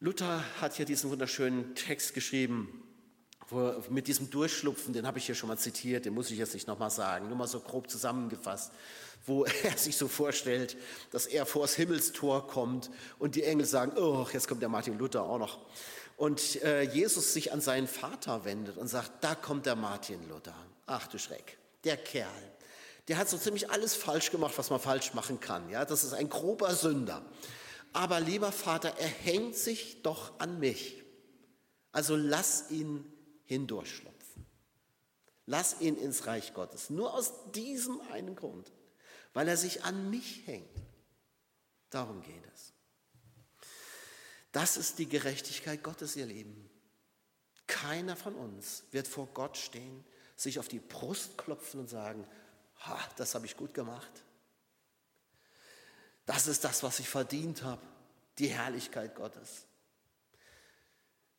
Luther 0.00 0.44
hat 0.60 0.74
hier 0.74 0.84
diesen 0.84 1.10
wunderschönen 1.10 1.74
Text 1.74 2.14
geschrieben, 2.14 2.82
mit 3.90 4.08
diesem 4.08 4.28
Durchschlupfen, 4.30 4.92
den 4.92 5.06
habe 5.06 5.18
ich 5.18 5.26
hier 5.26 5.34
schon 5.34 5.48
mal 5.48 5.56
zitiert, 5.56 6.04
den 6.04 6.14
muss 6.14 6.30
ich 6.30 6.38
jetzt 6.38 6.54
nicht 6.54 6.66
nochmal 6.66 6.90
sagen, 6.90 7.28
nur 7.28 7.36
mal 7.36 7.46
so 7.46 7.60
grob 7.60 7.88
zusammengefasst, 7.88 8.72
wo 9.24 9.44
er 9.62 9.76
sich 9.76 9.96
so 9.96 10.08
vorstellt, 10.08 10.76
dass 11.12 11.26
er 11.26 11.46
vors 11.46 11.74
Himmelstor 11.74 12.46
kommt 12.46 12.90
und 13.18 13.36
die 13.36 13.44
Engel 13.44 13.66
sagen, 13.66 13.92
oh, 13.96 14.26
jetzt 14.32 14.48
kommt 14.48 14.62
der 14.62 14.68
Martin 14.68 14.98
Luther 14.98 15.22
auch 15.22 15.38
noch. 15.38 15.58
Und 16.16 16.62
äh, 16.62 16.82
Jesus 16.82 17.34
sich 17.34 17.52
an 17.52 17.60
seinen 17.60 17.86
Vater 17.86 18.44
wendet 18.44 18.78
und 18.78 18.88
sagt, 18.88 19.22
da 19.22 19.34
kommt 19.34 19.66
der 19.66 19.76
Martin 19.76 20.28
Luther. 20.28 20.56
Ach 20.86 21.06
du 21.06 21.18
Schreck, 21.18 21.58
der 21.84 21.98
Kerl, 21.98 22.30
der 23.08 23.18
hat 23.18 23.28
so 23.28 23.38
ziemlich 23.38 23.70
alles 23.70 23.94
falsch 23.94 24.30
gemacht, 24.30 24.58
was 24.58 24.70
man 24.70 24.80
falsch 24.80 25.14
machen 25.14 25.40
kann. 25.40 25.68
Ja, 25.70 25.84
das 25.84 26.04
ist 26.04 26.12
ein 26.12 26.28
grober 26.28 26.74
Sünder. 26.74 27.24
Aber 27.92 28.20
lieber 28.20 28.52
Vater, 28.52 28.98
er 28.98 29.08
hängt 29.08 29.54
sich 29.54 30.02
doch 30.02 30.38
an 30.40 30.58
mich. 30.58 31.02
Also 31.92 32.16
lass 32.16 32.70
ihn 32.70 33.10
hindurchschlupfen. 33.44 34.46
Lass 35.46 35.80
ihn 35.80 35.96
ins 35.96 36.26
Reich 36.26 36.52
Gottes. 36.52 36.90
Nur 36.90 37.14
aus 37.14 37.32
diesem 37.52 38.00
einen 38.12 38.34
Grund, 38.34 38.72
weil 39.32 39.48
er 39.48 39.56
sich 39.56 39.84
an 39.84 40.10
mich 40.10 40.46
hängt. 40.46 40.68
Darum 41.90 42.20
geht 42.22 42.44
es. 42.52 42.72
Das 44.50 44.76
ist 44.76 44.98
die 44.98 45.08
Gerechtigkeit 45.08 45.82
Gottes, 45.82 46.16
ihr 46.16 46.26
Lieben. 46.26 46.68
Keiner 47.66 48.16
von 48.16 48.34
uns 48.34 48.84
wird 48.90 49.06
vor 49.06 49.28
Gott 49.28 49.56
stehen, 49.56 50.04
sich 50.36 50.58
auf 50.58 50.68
die 50.68 50.80
Brust 50.80 51.38
klopfen 51.38 51.80
und 51.80 51.88
sagen, 51.88 52.26
ha, 52.88 52.98
das 53.16 53.34
habe 53.34 53.46
ich 53.46 53.56
gut 53.56 53.74
gemacht. 53.74 54.10
Das 56.24 56.46
ist 56.46 56.64
das, 56.64 56.82
was 56.82 56.98
ich 56.98 57.08
verdient 57.08 57.62
habe, 57.62 57.82
die 58.38 58.48
Herrlichkeit 58.48 59.14
Gottes. 59.14 59.66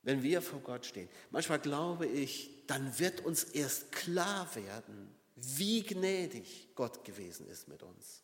Wenn 0.04 0.24
wir 0.24 0.42
vor 0.42 0.62
Gott 0.62 0.86
stehen, 0.86 1.10
manchmal 1.32 1.60
glaube 1.60 2.06
ich, 2.06 2.66
dann 2.68 2.98
wird 2.98 3.26
uns 3.26 3.44
erst 3.44 3.92
klar 3.92 4.54
werden, 4.56 5.14
wie 5.36 5.84
gnädig 5.84 6.70
Gott 6.76 7.04
gewesen 7.04 7.48
ist 7.48 7.68
mit 7.68 7.84
uns. 7.84 8.24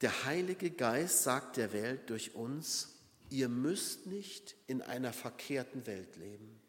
Der 0.00 0.24
Heilige 0.24 0.70
Geist 0.70 1.22
sagt 1.22 1.56
der 1.56 1.72
Welt 1.72 2.10
durch 2.10 2.34
uns, 2.34 2.96
ihr 3.30 3.48
müsst 3.48 4.06
nicht 4.06 4.54
in 4.66 4.82
einer 4.82 5.12
verkehrten 5.12 5.86
Welt 5.86 6.16
leben. 6.16 6.60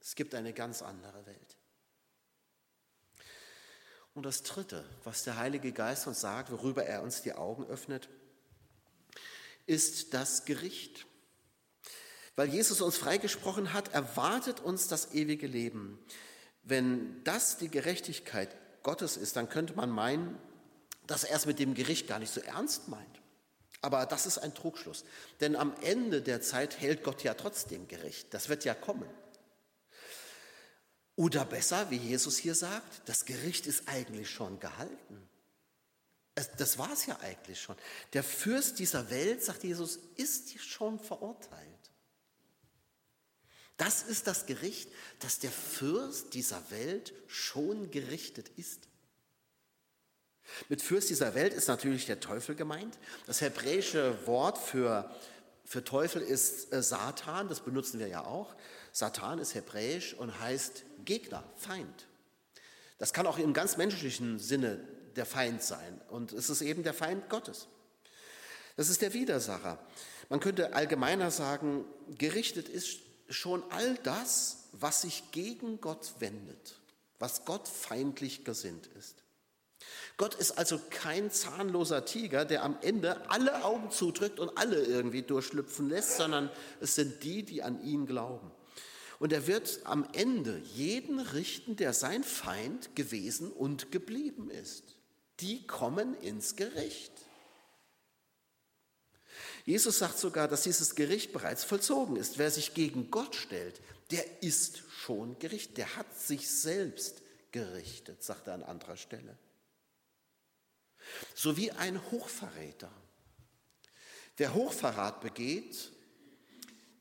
Es 0.00 0.14
gibt 0.14 0.34
eine 0.34 0.52
ganz 0.52 0.82
andere 0.82 1.24
Welt. 1.26 1.56
Und 4.14 4.24
das 4.26 4.42
Dritte, 4.42 4.84
was 5.04 5.24
der 5.24 5.38
Heilige 5.38 5.72
Geist 5.72 6.06
uns 6.06 6.20
sagt, 6.20 6.50
worüber 6.50 6.84
er 6.84 7.02
uns 7.02 7.22
die 7.22 7.32
Augen 7.32 7.64
öffnet, 7.66 8.08
ist 9.66 10.12
das 10.12 10.44
Gericht. 10.44 11.06
Weil 12.36 12.48
Jesus 12.48 12.80
uns 12.80 12.96
freigesprochen 12.96 13.72
hat, 13.72 13.92
erwartet 13.92 14.60
uns 14.60 14.88
das 14.88 15.12
ewige 15.14 15.46
Leben. 15.46 15.98
Wenn 16.62 17.22
das 17.24 17.58
die 17.58 17.68
Gerechtigkeit 17.68 18.54
Gottes 18.82 19.16
ist, 19.16 19.36
dann 19.36 19.48
könnte 19.48 19.74
man 19.74 19.90
meinen, 19.90 20.38
dass 21.06 21.24
er 21.24 21.36
es 21.36 21.46
mit 21.46 21.58
dem 21.58 21.74
Gericht 21.74 22.06
gar 22.06 22.18
nicht 22.18 22.32
so 22.32 22.40
ernst 22.40 22.88
meint. 22.88 23.20
Aber 23.80 24.06
das 24.06 24.26
ist 24.26 24.38
ein 24.38 24.54
Trugschluss. 24.54 25.04
Denn 25.40 25.56
am 25.56 25.74
Ende 25.82 26.22
der 26.22 26.40
Zeit 26.40 26.80
hält 26.80 27.02
Gott 27.02 27.24
ja 27.24 27.34
trotzdem 27.34 27.88
Gericht. 27.88 28.32
Das 28.32 28.48
wird 28.48 28.64
ja 28.64 28.74
kommen. 28.74 29.08
Oder 31.16 31.44
besser, 31.44 31.90
wie 31.90 31.96
Jesus 31.96 32.38
hier 32.38 32.54
sagt, 32.54 33.02
das 33.08 33.24
Gericht 33.24 33.66
ist 33.66 33.88
eigentlich 33.88 34.30
schon 34.30 34.58
gehalten. 34.60 35.28
Das 36.56 36.78
war 36.78 36.90
es 36.92 37.04
ja 37.06 37.18
eigentlich 37.20 37.60
schon. 37.60 37.76
Der 38.14 38.24
Fürst 38.24 38.78
dieser 38.78 39.10
Welt, 39.10 39.44
sagt 39.44 39.64
Jesus, 39.64 39.98
ist 40.16 40.58
schon 40.60 40.98
verurteilt. 40.98 41.82
Das 43.76 44.02
ist 44.02 44.26
das 44.26 44.46
Gericht, 44.46 44.90
dass 45.18 45.38
der 45.40 45.50
Fürst 45.50 46.34
dieser 46.34 46.70
Welt 46.70 47.12
schon 47.26 47.90
gerichtet 47.90 48.48
ist. 48.56 48.88
Mit 50.68 50.82
Fürst 50.82 51.10
dieser 51.10 51.34
Welt 51.34 51.52
ist 51.52 51.68
natürlich 51.68 52.06
der 52.06 52.20
Teufel 52.20 52.54
gemeint. 52.54 52.98
Das 53.26 53.40
hebräische 53.40 54.26
Wort 54.26 54.58
für, 54.58 55.14
für 55.64 55.84
Teufel 55.84 56.22
ist 56.22 56.72
äh, 56.72 56.82
Satan, 56.82 57.48
das 57.48 57.60
benutzen 57.60 58.00
wir 58.00 58.08
ja 58.08 58.24
auch. 58.24 58.54
Satan 58.92 59.38
ist 59.38 59.54
hebräisch 59.54 60.14
und 60.14 60.38
heißt 60.38 60.84
Gegner, 61.04 61.42
Feind. 61.56 62.06
Das 62.98 63.12
kann 63.12 63.26
auch 63.26 63.38
im 63.38 63.52
ganz 63.52 63.76
menschlichen 63.76 64.38
Sinne 64.38 64.78
der 65.16 65.26
Feind 65.26 65.62
sein. 65.62 66.00
Und 66.08 66.32
es 66.32 66.50
ist 66.50 66.62
eben 66.62 66.82
der 66.82 66.94
Feind 66.94 67.28
Gottes. 67.28 67.66
Das 68.76 68.88
ist 68.88 69.02
der 69.02 69.14
Widersacher. 69.14 69.78
Man 70.28 70.40
könnte 70.40 70.74
allgemeiner 70.74 71.30
sagen, 71.30 71.84
gerichtet 72.16 72.68
ist 72.68 73.00
schon 73.28 73.62
all 73.70 73.96
das, 74.02 74.68
was 74.72 75.02
sich 75.02 75.30
gegen 75.32 75.80
Gott 75.80 76.14
wendet, 76.20 76.76
was 77.18 77.44
Gott 77.44 77.68
feindlich 77.68 78.44
gesinnt 78.44 78.86
ist. 78.98 79.16
Gott 80.16 80.34
ist 80.34 80.52
also 80.52 80.80
kein 80.90 81.30
zahnloser 81.30 82.04
Tiger, 82.04 82.44
der 82.44 82.62
am 82.62 82.76
Ende 82.82 83.28
alle 83.30 83.64
Augen 83.64 83.90
zudrückt 83.90 84.38
und 84.38 84.56
alle 84.56 84.82
irgendwie 84.84 85.22
durchschlüpfen 85.22 85.88
lässt, 85.88 86.16
sondern 86.16 86.50
es 86.80 86.94
sind 86.94 87.22
die, 87.24 87.42
die 87.42 87.62
an 87.62 87.82
ihn 87.82 88.06
glauben. 88.06 88.50
Und 89.22 89.32
er 89.32 89.46
wird 89.46 89.82
am 89.84 90.04
Ende 90.14 90.60
jeden 90.74 91.20
richten, 91.20 91.76
der 91.76 91.92
sein 91.92 92.24
Feind 92.24 92.96
gewesen 92.96 93.52
und 93.52 93.92
geblieben 93.92 94.50
ist. 94.50 94.96
Die 95.38 95.64
kommen 95.64 96.16
ins 96.22 96.56
Gericht. 96.56 97.12
Jesus 99.64 100.00
sagt 100.00 100.18
sogar, 100.18 100.48
dass 100.48 100.64
dieses 100.64 100.96
Gericht 100.96 101.32
bereits 101.32 101.62
vollzogen 101.62 102.16
ist. 102.16 102.38
Wer 102.38 102.50
sich 102.50 102.74
gegen 102.74 103.12
Gott 103.12 103.36
stellt, 103.36 103.80
der 104.10 104.42
ist 104.42 104.82
schon 104.90 105.38
gerichtet. 105.38 105.76
Der 105.78 105.94
hat 105.94 106.18
sich 106.18 106.50
selbst 106.50 107.22
gerichtet, 107.52 108.24
sagt 108.24 108.48
er 108.48 108.54
an 108.54 108.64
anderer 108.64 108.96
Stelle. 108.96 109.38
So 111.36 111.56
wie 111.56 111.70
ein 111.70 112.10
Hochverräter. 112.10 112.90
Wer 114.36 114.52
Hochverrat 114.52 115.20
begeht, 115.20 115.92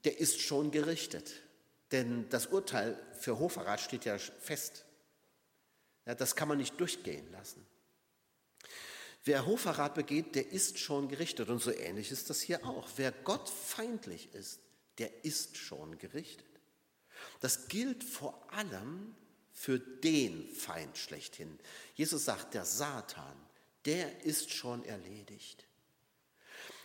der 0.04 0.20
ist 0.20 0.40
schon 0.40 0.70
gerichtet. 0.70 1.42
Denn 1.92 2.30
das 2.30 2.48
Urteil 2.48 2.98
für 3.20 3.38
Hochverrat 3.38 3.82
steht 3.82 4.06
ja 4.06 4.18
fest. 4.18 4.86
Ja, 6.06 6.16
das 6.16 6.36
kann 6.36 6.48
man 6.48 6.58
nicht 6.58 6.80
durchgehen 6.80 7.30
lassen. 7.32 7.66
Wer 9.24 9.46
Hochverrat 9.46 9.94
begeht, 9.94 10.36
der 10.36 10.52
ist 10.52 10.80
schon 10.80 11.08
gerichtet. 11.08 11.50
Und 11.50 11.62
so 11.62 11.72
ähnlich 11.72 12.12
ist 12.12 12.30
das 12.30 12.42
hier 12.42 12.66
auch. 12.66 12.88
Wer 12.96 13.12
Gott 13.12 13.50
feindlich 13.50 14.34
ist, 14.34 14.60
der 14.98 15.24
ist 15.24 15.58
schon 15.58 15.98
gerichtet. 15.98 16.48
Das 17.40 17.68
gilt 17.68 18.04
vor 18.04 18.52
allem 18.52 19.16
für 19.52 19.80
den 19.80 20.50
Feind 20.56 20.98
schlechthin. 20.98 21.60
Jesus 21.94 22.26
sagt, 22.26 22.56
der 22.56 22.66
Satan, 22.66 23.36
der 23.86 24.26
ist 24.26 24.52
schon 24.52 24.84
erledigt. 24.86 25.68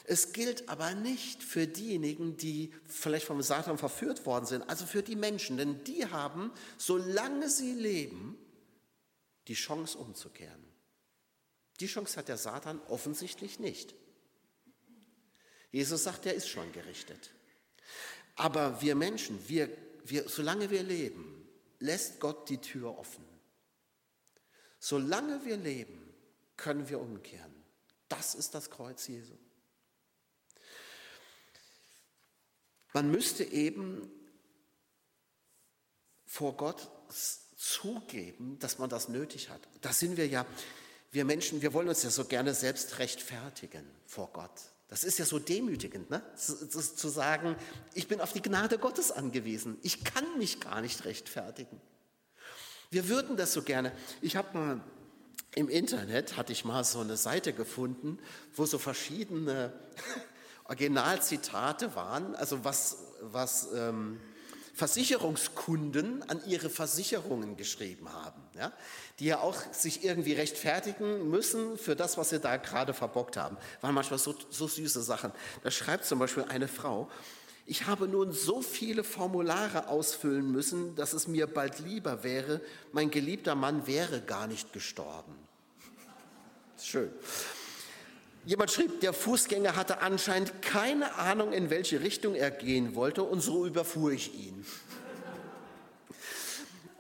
Es 0.09 0.33
gilt 0.33 0.69
aber 0.69 0.95
nicht 0.95 1.43
für 1.43 1.67
diejenigen, 1.67 2.37
die 2.37 2.73
vielleicht 2.87 3.27
vom 3.27 3.43
Satan 3.43 3.77
verführt 3.77 4.25
worden 4.25 4.47
sind, 4.47 4.63
also 4.69 4.87
für 4.87 5.03
die 5.03 5.17
Menschen, 5.17 5.57
denn 5.57 5.83
die 5.83 6.07
haben, 6.07 6.53
solange 6.79 7.51
sie 7.51 7.73
leben, 7.73 8.39
die 9.49 9.55
Chance 9.55 9.99
umzukehren. 9.99 10.65
Die 11.81 11.89
Chance 11.89 12.17
hat 12.17 12.29
der 12.29 12.37
Satan 12.37 12.81
offensichtlich 12.89 13.59
nicht. 13.59 13.97
Jesus 15.73 16.05
sagt, 16.05 16.25
er 16.25 16.35
ist 16.35 16.49
schon 16.49 16.71
gerichtet. 16.73 17.33
Aber 18.37 18.81
wir 18.81 18.95
Menschen, 18.95 19.49
wir, 19.49 19.69
wir, 20.05 20.29
solange 20.29 20.71
wir 20.71 20.85
leben, 20.85 21.49
lässt 21.81 22.21
Gott 22.21 22.49
die 22.49 22.59
Tür 22.59 22.97
offen. 22.97 23.25
Solange 24.79 25.45
wir 25.45 25.57
leben, 25.57 26.15
können 26.57 26.89
wir 26.89 27.01
umkehren. 27.01 27.53
Das 28.09 28.37
ist 28.37 28.55
das 28.55 28.71
Kreuz 28.71 29.09
Jesu. 29.09 29.35
Man 32.97 33.11
müsste 33.11 33.45
eben 33.45 34.11
vor 36.25 36.57
Gott 36.57 36.89
zugeben, 37.55 38.59
dass 38.59 38.79
man 38.79 38.89
das 38.89 39.11
nötig 39.11 39.51
hat. 39.51 39.61
Da 39.83 39.93
sind 39.93 40.17
wir 40.17 40.27
ja, 40.27 40.47
wir 41.13 41.27
Menschen, 41.27 41.61
wir 41.61 41.75
wollen 41.75 41.91
uns 41.91 42.03
ja 42.05 42.09
so 42.09 42.25
gerne 42.25 42.55
selbst 42.55 42.99
rechtfertigen 42.99 43.85
vor 44.07 44.31
Gott. 44.33 44.51
Das 44.89 45.05
ist 45.05 45.19
ja 45.19 45.27
so 45.27 45.39
demütigend, 45.39 46.09
ne? 46.09 46.23
zu, 46.37 46.57
zu 46.71 47.09
sagen, 47.11 47.57
ich 47.93 48.09
bin 48.09 48.23
auf 48.23 48.33
die 48.33 48.41
Gnade 48.41 48.79
Gottes 48.79 49.13
angewiesen. 49.13 49.77
Ich 49.83 50.03
kann 50.03 50.39
mich 50.39 50.61
gar 50.61 50.81
nicht 50.81 51.05
rechtfertigen. 51.05 51.79
Wir 52.89 53.11
würden 53.11 53.37
das 53.37 53.53
so 53.53 53.61
gerne. 53.61 53.93
Ich 54.23 54.37
habe 54.37 54.57
mal 54.57 54.81
im 55.55 55.69
Internet, 55.69 56.39
hatte 56.39 56.53
ich 56.55 56.65
mal 56.65 56.83
so 56.83 57.01
eine 57.01 57.19
Seite 57.19 57.53
gefunden, 57.53 58.19
wo 58.55 58.65
so 58.65 58.79
verschiedene 58.79 59.79
Originalzitate 60.69 61.95
waren, 61.95 62.35
also 62.35 62.65
was, 62.65 62.99
was 63.21 63.69
ähm, 63.75 64.21
Versicherungskunden 64.75 66.29
an 66.29 66.43
ihre 66.47 66.69
Versicherungen 66.69 67.57
geschrieben 67.57 68.13
haben, 68.13 68.43
ja, 68.59 68.73
die 69.19 69.25
ja 69.25 69.39
auch 69.41 69.57
sich 69.73 70.05
irgendwie 70.05 70.35
rechtfertigen 70.35 71.31
müssen 71.31 71.79
für 71.79 71.97
das, 71.97 72.19
was 72.19 72.29
sie 72.29 72.41
da 72.41 72.59
gerade 72.59 72.93
verbockt 72.93 73.39
haben. 73.39 73.57
Waren 73.81 73.95
manchmal 73.95 74.19
so, 74.19 74.35
so 74.51 74.69
süße 74.69 75.03
Sachen. 75.03 75.33
Da 75.63 75.71
schreibt 75.71 76.05
zum 76.05 76.19
Beispiel 76.19 76.45
eine 76.45 76.69
Frau, 76.69 77.09
ich 77.65 77.87
habe 77.87 78.07
nun 78.07 78.33
so 78.33 78.61
viele 78.61 79.03
Formulare 79.03 79.89
ausfüllen 79.89 80.53
müssen, 80.53 80.95
dass 80.95 81.15
es 81.15 81.27
mir 81.27 81.47
bald 81.47 81.79
lieber 81.79 82.23
wäre, 82.23 82.61
mein 82.93 83.11
geliebter 83.11 83.55
Mann 83.55 83.87
wäre 83.87 84.21
gar 84.21 84.47
nicht 84.47 84.73
gestorben. 84.75 85.35
Schön. 86.79 87.11
Jemand 88.47 88.71
schrieb, 88.71 89.01
der 89.01 89.13
Fußgänger 89.13 89.75
hatte 89.75 90.01
anscheinend 90.03 90.63
keine 90.63 91.17
Ahnung, 91.17 91.53
in 91.53 91.69
welche 91.69 92.01
Richtung 92.01 92.37
er 92.37 92.53
gehen 92.53 92.95
wollte 92.95 93.25
und 93.25 93.41
so 93.41 93.67
überfuhr 93.67 94.13
ich 94.13 94.33
ihn. 94.35 94.65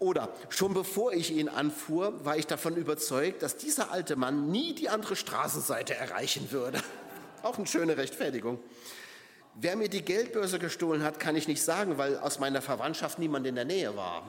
Oder 0.00 0.34
schon 0.48 0.74
bevor 0.74 1.12
ich 1.12 1.30
ihn 1.30 1.48
anfuhr, 1.48 2.24
war 2.24 2.36
ich 2.36 2.48
davon 2.48 2.76
überzeugt, 2.76 3.42
dass 3.42 3.56
dieser 3.56 3.92
alte 3.92 4.16
Mann 4.16 4.50
nie 4.50 4.74
die 4.74 4.88
andere 4.88 5.14
Straßenseite 5.14 5.94
erreichen 5.94 6.50
würde. 6.50 6.82
Auch 7.44 7.56
eine 7.56 7.68
schöne 7.68 7.96
Rechtfertigung. 7.96 8.58
Wer 9.54 9.76
mir 9.76 9.88
die 9.88 10.02
Geldbörse 10.02 10.58
gestohlen 10.58 11.04
hat, 11.04 11.20
kann 11.20 11.36
ich 11.36 11.46
nicht 11.46 11.62
sagen, 11.62 11.96
weil 11.96 12.18
aus 12.18 12.40
meiner 12.40 12.60
Verwandtschaft 12.60 13.20
niemand 13.20 13.46
in 13.46 13.54
der 13.54 13.64
Nähe 13.64 13.96
war. 13.96 14.28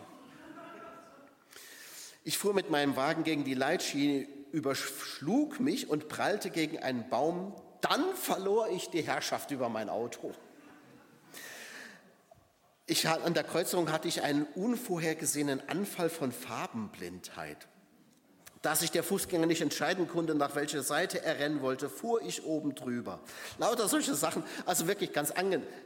Ich 2.24 2.38
fuhr 2.38 2.54
mit 2.54 2.70
meinem 2.70 2.96
Wagen 2.96 3.24
gegen 3.24 3.44
die 3.44 3.56
Leitschiene 3.56 4.37
überschlug 4.52 5.60
mich 5.60 5.90
und 5.90 6.08
prallte 6.08 6.50
gegen 6.50 6.80
einen 6.80 7.10
Baum. 7.10 7.56
Dann 7.82 8.16
verlor 8.16 8.70
ich 8.70 8.90
die 8.90 9.02
Herrschaft 9.02 9.52
über 9.52 9.70
mein 9.70 9.90
Auto. 9.90 10.34
Ich, 12.86 13.08
an 13.08 13.34
der 13.34 13.44
Kreuzung 13.44 13.92
hatte 13.92 14.08
ich 14.08 14.24
einen 14.24 14.46
unvorhergesehenen 14.56 15.68
Anfall 15.68 16.10
von 16.10 16.32
Farbenblindheit. 16.32 17.68
Da 18.62 18.76
sich 18.76 18.92
der 18.92 19.04
Fußgänger 19.04 19.46
nicht 19.46 19.62
entscheiden 19.62 20.08
konnte, 20.08 20.36
nach 20.36 20.56
welcher 20.56 20.82
Seite 20.82 21.24
er 21.24 21.38
rennen 21.38 21.62
wollte, 21.62 21.90
fuhr 21.90 22.22
ich 22.22 22.44
oben 22.46 22.76
drüber. 22.76 23.20
Lauter 23.60 23.88
solche 23.88 24.16
Sachen, 24.16 24.44
also 24.66 24.88
wirklich 24.88 25.14
ganz, 25.14 25.34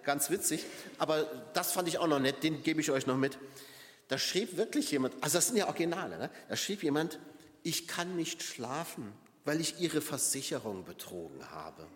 ganz 0.03 0.29
witzig, 0.29 0.65
aber 0.97 1.25
das 1.53 1.73
fand 1.73 1.87
ich 1.87 1.97
auch 1.97 2.07
noch 2.07 2.19
nett, 2.19 2.43
den 2.43 2.63
gebe 2.63 2.79
ich 2.79 2.91
euch 2.91 3.07
noch 3.07 3.17
mit. 3.17 3.37
Da 4.07 4.17
schrieb 4.17 4.57
wirklich 4.57 4.91
jemand, 4.91 5.15
also 5.21 5.37
das 5.37 5.47
sind 5.47 5.57
ja 5.57 5.67
Originale, 5.67 6.17
ne? 6.17 6.29
da 6.49 6.55
schrieb 6.55 6.83
jemand, 6.83 7.19
ich 7.63 7.87
kann 7.87 8.15
nicht 8.15 8.43
schlafen, 8.43 9.11
weil 9.45 9.59
ich 9.61 9.79
Ihre 9.79 10.01
Versicherung 10.01 10.83
betrogen 10.83 11.49
habe. 11.51 11.87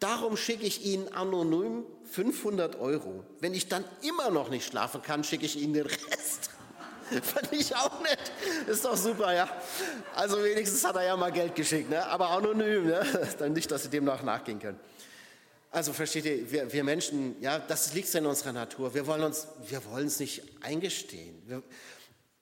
Darum 0.00 0.36
schicke 0.36 0.64
ich 0.64 0.84
Ihnen 0.84 1.08
anonym 1.08 1.84
500 2.10 2.80
Euro. 2.80 3.22
Wenn 3.40 3.54
ich 3.54 3.68
dann 3.68 3.84
immer 4.02 4.30
noch 4.30 4.48
nicht 4.48 4.66
schlafen 4.66 5.02
kann, 5.02 5.24
schicke 5.24 5.44
ich 5.44 5.60
Ihnen 5.60 5.74
den 5.74 5.86
Rest. 5.86 6.50
Fand 7.22 7.52
ich 7.52 7.74
auch 7.76 8.00
nett. 8.00 8.32
Ist 8.66 8.84
doch 8.84 8.96
super, 8.96 9.34
ja. 9.34 9.48
Also 10.14 10.42
wenigstens 10.42 10.84
hat 10.84 10.96
er 10.96 11.04
ja 11.04 11.16
mal 11.16 11.32
Geld 11.32 11.54
geschickt, 11.54 11.90
ne? 11.90 12.06
aber 12.06 12.30
anonym. 12.30 12.86
Ne? 12.86 13.04
Dann 13.38 13.52
nicht, 13.52 13.70
dass 13.70 13.82
Sie 13.82 13.90
dem 13.90 14.04
noch 14.04 14.22
nachgehen 14.22 14.58
können. 14.58 14.80
Also 15.72 15.92
versteht 15.92 16.24
ihr, 16.24 16.50
wir, 16.50 16.72
wir 16.72 16.82
Menschen, 16.82 17.36
ja, 17.40 17.58
das 17.58 17.92
liegt 17.94 18.12
in 18.14 18.26
unserer 18.26 18.52
Natur. 18.52 18.92
Wir 18.92 19.06
wollen 19.06 19.32
wir 19.68 19.84
wollen 19.84 20.06
es 20.06 20.18
nicht 20.18 20.42
eingestehen. 20.62 21.42
Wir, 21.46 21.62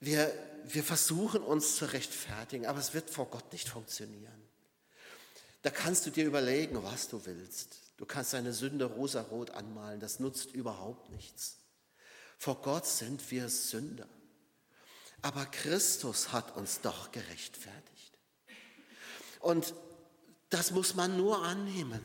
wir, 0.01 0.33
wir 0.74 0.85
versuchen 0.85 1.42
uns 1.42 1.76
zu 1.76 1.87
rechtfertigen, 1.92 2.66
aber 2.66 2.78
es 2.78 2.94
wird 2.94 3.11
vor 3.11 3.26
Gott 3.26 3.52
nicht 3.52 3.68
funktionieren. 3.68 4.42
Da 5.62 5.70
kannst 5.70 6.07
du 6.07 6.11
dir 6.11 6.24
überlegen, 6.24 6.83
was 6.83 7.09
du 7.09 7.24
willst. 7.26 7.78
Du 7.96 8.07
kannst 8.07 8.33
deine 8.33 8.52
Sünde 8.52 8.85
rosarot 8.85 9.50
anmalen, 9.50 10.00
das 10.00 10.20
nutzt 10.20 10.52
überhaupt 10.52 11.11
nichts. 11.11 11.57
Vor 12.38 12.62
Gott 12.62 12.87
sind 12.87 13.31
wir 13.31 13.48
Sünder. 13.48 14.09
Aber 15.22 15.44
Christus 15.46 16.33
hat 16.33 16.57
uns 16.57 16.81
doch 16.81 17.11
gerechtfertigt. 17.11 18.18
Und 19.40 19.74
das 20.48 20.70
muss 20.70 20.94
man 20.94 21.16
nur 21.16 21.42
annehmen. 21.42 22.04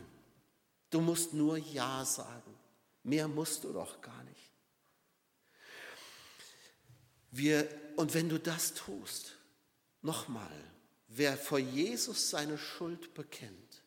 Du 0.89 1.01
musst 1.01 1.33
nur 1.33 1.57
Ja 1.57 2.03
sagen. 2.05 2.57
Mehr 3.03 3.27
musst 3.27 3.63
du 3.63 3.73
doch 3.73 4.01
gar 4.01 4.23
nicht. 4.23 4.51
Wir, 7.31 7.67
und 7.95 8.13
wenn 8.13 8.29
du 8.29 8.39
das 8.39 8.73
tust, 8.73 9.37
nochmal, 10.01 10.51
wer 11.07 11.37
vor 11.37 11.59
Jesus 11.59 12.29
seine 12.29 12.57
Schuld 12.57 13.13
bekennt, 13.13 13.83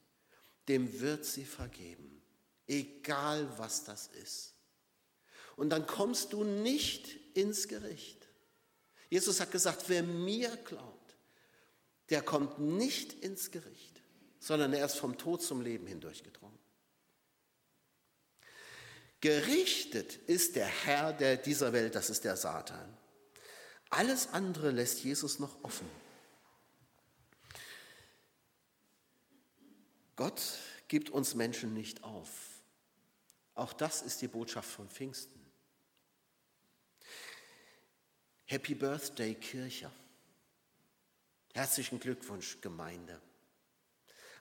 dem 0.69 1.01
wird 1.01 1.25
sie 1.25 1.45
vergeben, 1.45 2.23
egal 2.67 3.49
was 3.59 3.85
das 3.85 4.09
ist. 4.09 4.55
Und 5.57 5.71
dann 5.71 5.87
kommst 5.87 6.33
du 6.33 6.45
nicht 6.45 7.17
ins 7.35 7.69
Gericht. 7.69 8.27
Jesus 9.09 9.41
hat 9.41 9.53
gesagt, 9.53 9.85
wer 9.89 10.03
mir 10.03 10.55
glaubt, 10.57 11.17
der 12.11 12.23
kommt 12.23 12.59
nicht 12.59 13.13
ins 13.13 13.51
Gericht, 13.51 14.01
sondern 14.39 14.73
er 14.73 14.87
ist 14.87 14.97
vom 14.97 15.17
Tod 15.17 15.43
zum 15.43 15.61
Leben 15.61 15.87
hindurchgedrungen. 15.87 16.59
Gerichtet 19.21 20.17
ist 20.27 20.57
der 20.57 20.67
Herr 20.67 21.13
der 21.13 21.37
dieser 21.37 21.73
Welt, 21.73 21.95
das 21.95 22.11
ist 22.11 22.25
der 22.25 22.37
Satan. 22.37 22.97
Alles 23.91 24.29
andere 24.29 24.71
lässt 24.71 25.05
Jesus 25.05 25.39
noch 25.39 25.63
offen. 25.63 25.89
Gott 30.17 30.43
gibt 30.89 31.11
uns 31.11 31.35
Menschen 31.35 31.75
nicht 31.75 32.03
auf. 32.03 32.29
Auch 33.55 33.73
das 33.73 34.03
ist 34.03 34.23
die 34.23 34.29
Botschaft 34.29 34.69
von 34.69 34.89
Pfingsten. 34.89 35.41
Happy 38.47 38.75
Birthday 38.75 39.35
Kirche. 39.35 39.91
Herzlichen 41.55 42.01
Glückwunsch 42.01 42.61
Gemeinde. 42.61 43.21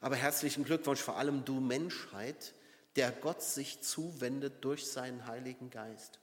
Aber 0.02 0.16
herzlichen 0.16 0.64
Glückwunsch 0.64 1.00
vor 1.00 1.18
allem 1.18 1.46
du 1.46 1.60
Menschheit, 1.60 2.54
der 2.96 3.12
Gott 3.12 3.42
sich 3.42 3.82
zuwendet 3.82 4.64
durch 4.64 4.86
seinen 4.86 5.26
Heiligen 5.26 5.70
Geist. 5.70 6.20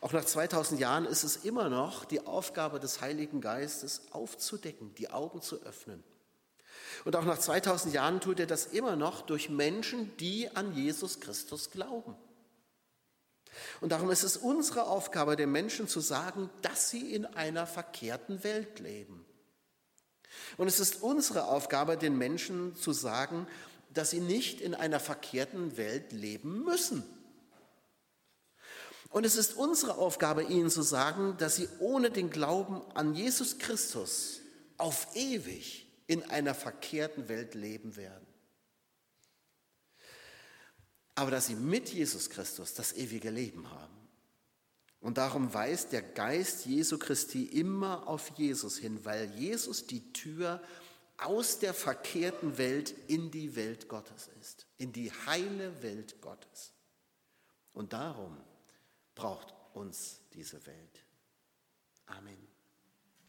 Auch 0.00 0.12
nach 0.12 0.24
2000 0.24 0.80
Jahren 0.80 1.04
ist 1.04 1.24
es 1.24 1.36
immer 1.36 1.68
noch 1.68 2.04
die 2.04 2.26
Aufgabe 2.26 2.80
des 2.80 3.00
Heiligen 3.00 3.40
Geistes 3.40 4.02
aufzudecken, 4.10 4.94
die 4.94 5.10
Augen 5.10 5.42
zu 5.42 5.62
öffnen. 5.62 6.02
Und 7.04 7.16
auch 7.16 7.24
nach 7.24 7.38
2000 7.38 7.92
Jahren 7.92 8.20
tut 8.20 8.40
er 8.40 8.46
das 8.46 8.66
immer 8.66 8.96
noch 8.96 9.22
durch 9.22 9.50
Menschen, 9.50 10.16
die 10.18 10.48
an 10.54 10.74
Jesus 10.74 11.20
Christus 11.20 11.70
glauben. 11.70 12.16
Und 13.80 13.92
darum 13.92 14.10
ist 14.10 14.24
es 14.24 14.36
unsere 14.36 14.84
Aufgabe, 14.84 15.36
den 15.36 15.52
Menschen 15.52 15.88
zu 15.88 16.00
sagen, 16.00 16.50
dass 16.62 16.90
sie 16.90 17.14
in 17.14 17.26
einer 17.26 17.66
verkehrten 17.66 18.42
Welt 18.42 18.80
leben. 18.80 19.24
Und 20.56 20.66
es 20.66 20.80
ist 20.80 21.02
unsere 21.02 21.46
Aufgabe, 21.46 21.96
den 21.96 22.18
Menschen 22.18 22.74
zu 22.74 22.92
sagen, 22.92 23.46
dass 23.92 24.10
sie 24.10 24.20
nicht 24.20 24.60
in 24.60 24.74
einer 24.74 24.98
verkehrten 24.98 25.76
Welt 25.76 26.12
leben 26.12 26.64
müssen. 26.64 27.04
Und 29.14 29.24
es 29.24 29.36
ist 29.36 29.54
unsere 29.54 29.96
Aufgabe, 29.98 30.42
ihnen 30.42 30.70
zu 30.70 30.82
sagen, 30.82 31.36
dass 31.38 31.54
sie 31.54 31.68
ohne 31.78 32.10
den 32.10 32.30
Glauben 32.30 32.82
an 32.96 33.14
Jesus 33.14 33.58
Christus 33.58 34.40
auf 34.76 35.06
ewig 35.14 35.86
in 36.08 36.28
einer 36.30 36.52
verkehrten 36.52 37.28
Welt 37.28 37.54
leben 37.54 37.94
werden. 37.94 38.26
Aber 41.14 41.30
dass 41.30 41.46
sie 41.46 41.54
mit 41.54 41.90
Jesus 41.90 42.28
Christus 42.28 42.74
das 42.74 42.92
ewige 42.94 43.30
Leben 43.30 43.70
haben. 43.70 43.94
Und 44.98 45.16
darum 45.16 45.54
weist 45.54 45.92
der 45.92 46.02
Geist 46.02 46.66
Jesu 46.66 46.98
Christi 46.98 47.44
immer 47.44 48.08
auf 48.08 48.30
Jesus 48.30 48.78
hin, 48.78 49.04
weil 49.04 49.30
Jesus 49.36 49.86
die 49.86 50.12
Tür 50.12 50.60
aus 51.18 51.60
der 51.60 51.72
verkehrten 51.72 52.58
Welt 52.58 52.92
in 53.06 53.30
die 53.30 53.54
Welt 53.54 53.88
Gottes 53.88 54.28
ist, 54.40 54.66
in 54.76 54.92
die 54.92 55.12
heile 55.12 55.84
Welt 55.84 56.20
Gottes. 56.20 56.72
Und 57.72 57.92
darum 57.92 58.36
braucht 59.14 59.54
uns 59.74 60.20
diese 60.32 60.64
Welt. 60.66 61.04
Amen. 62.06 62.53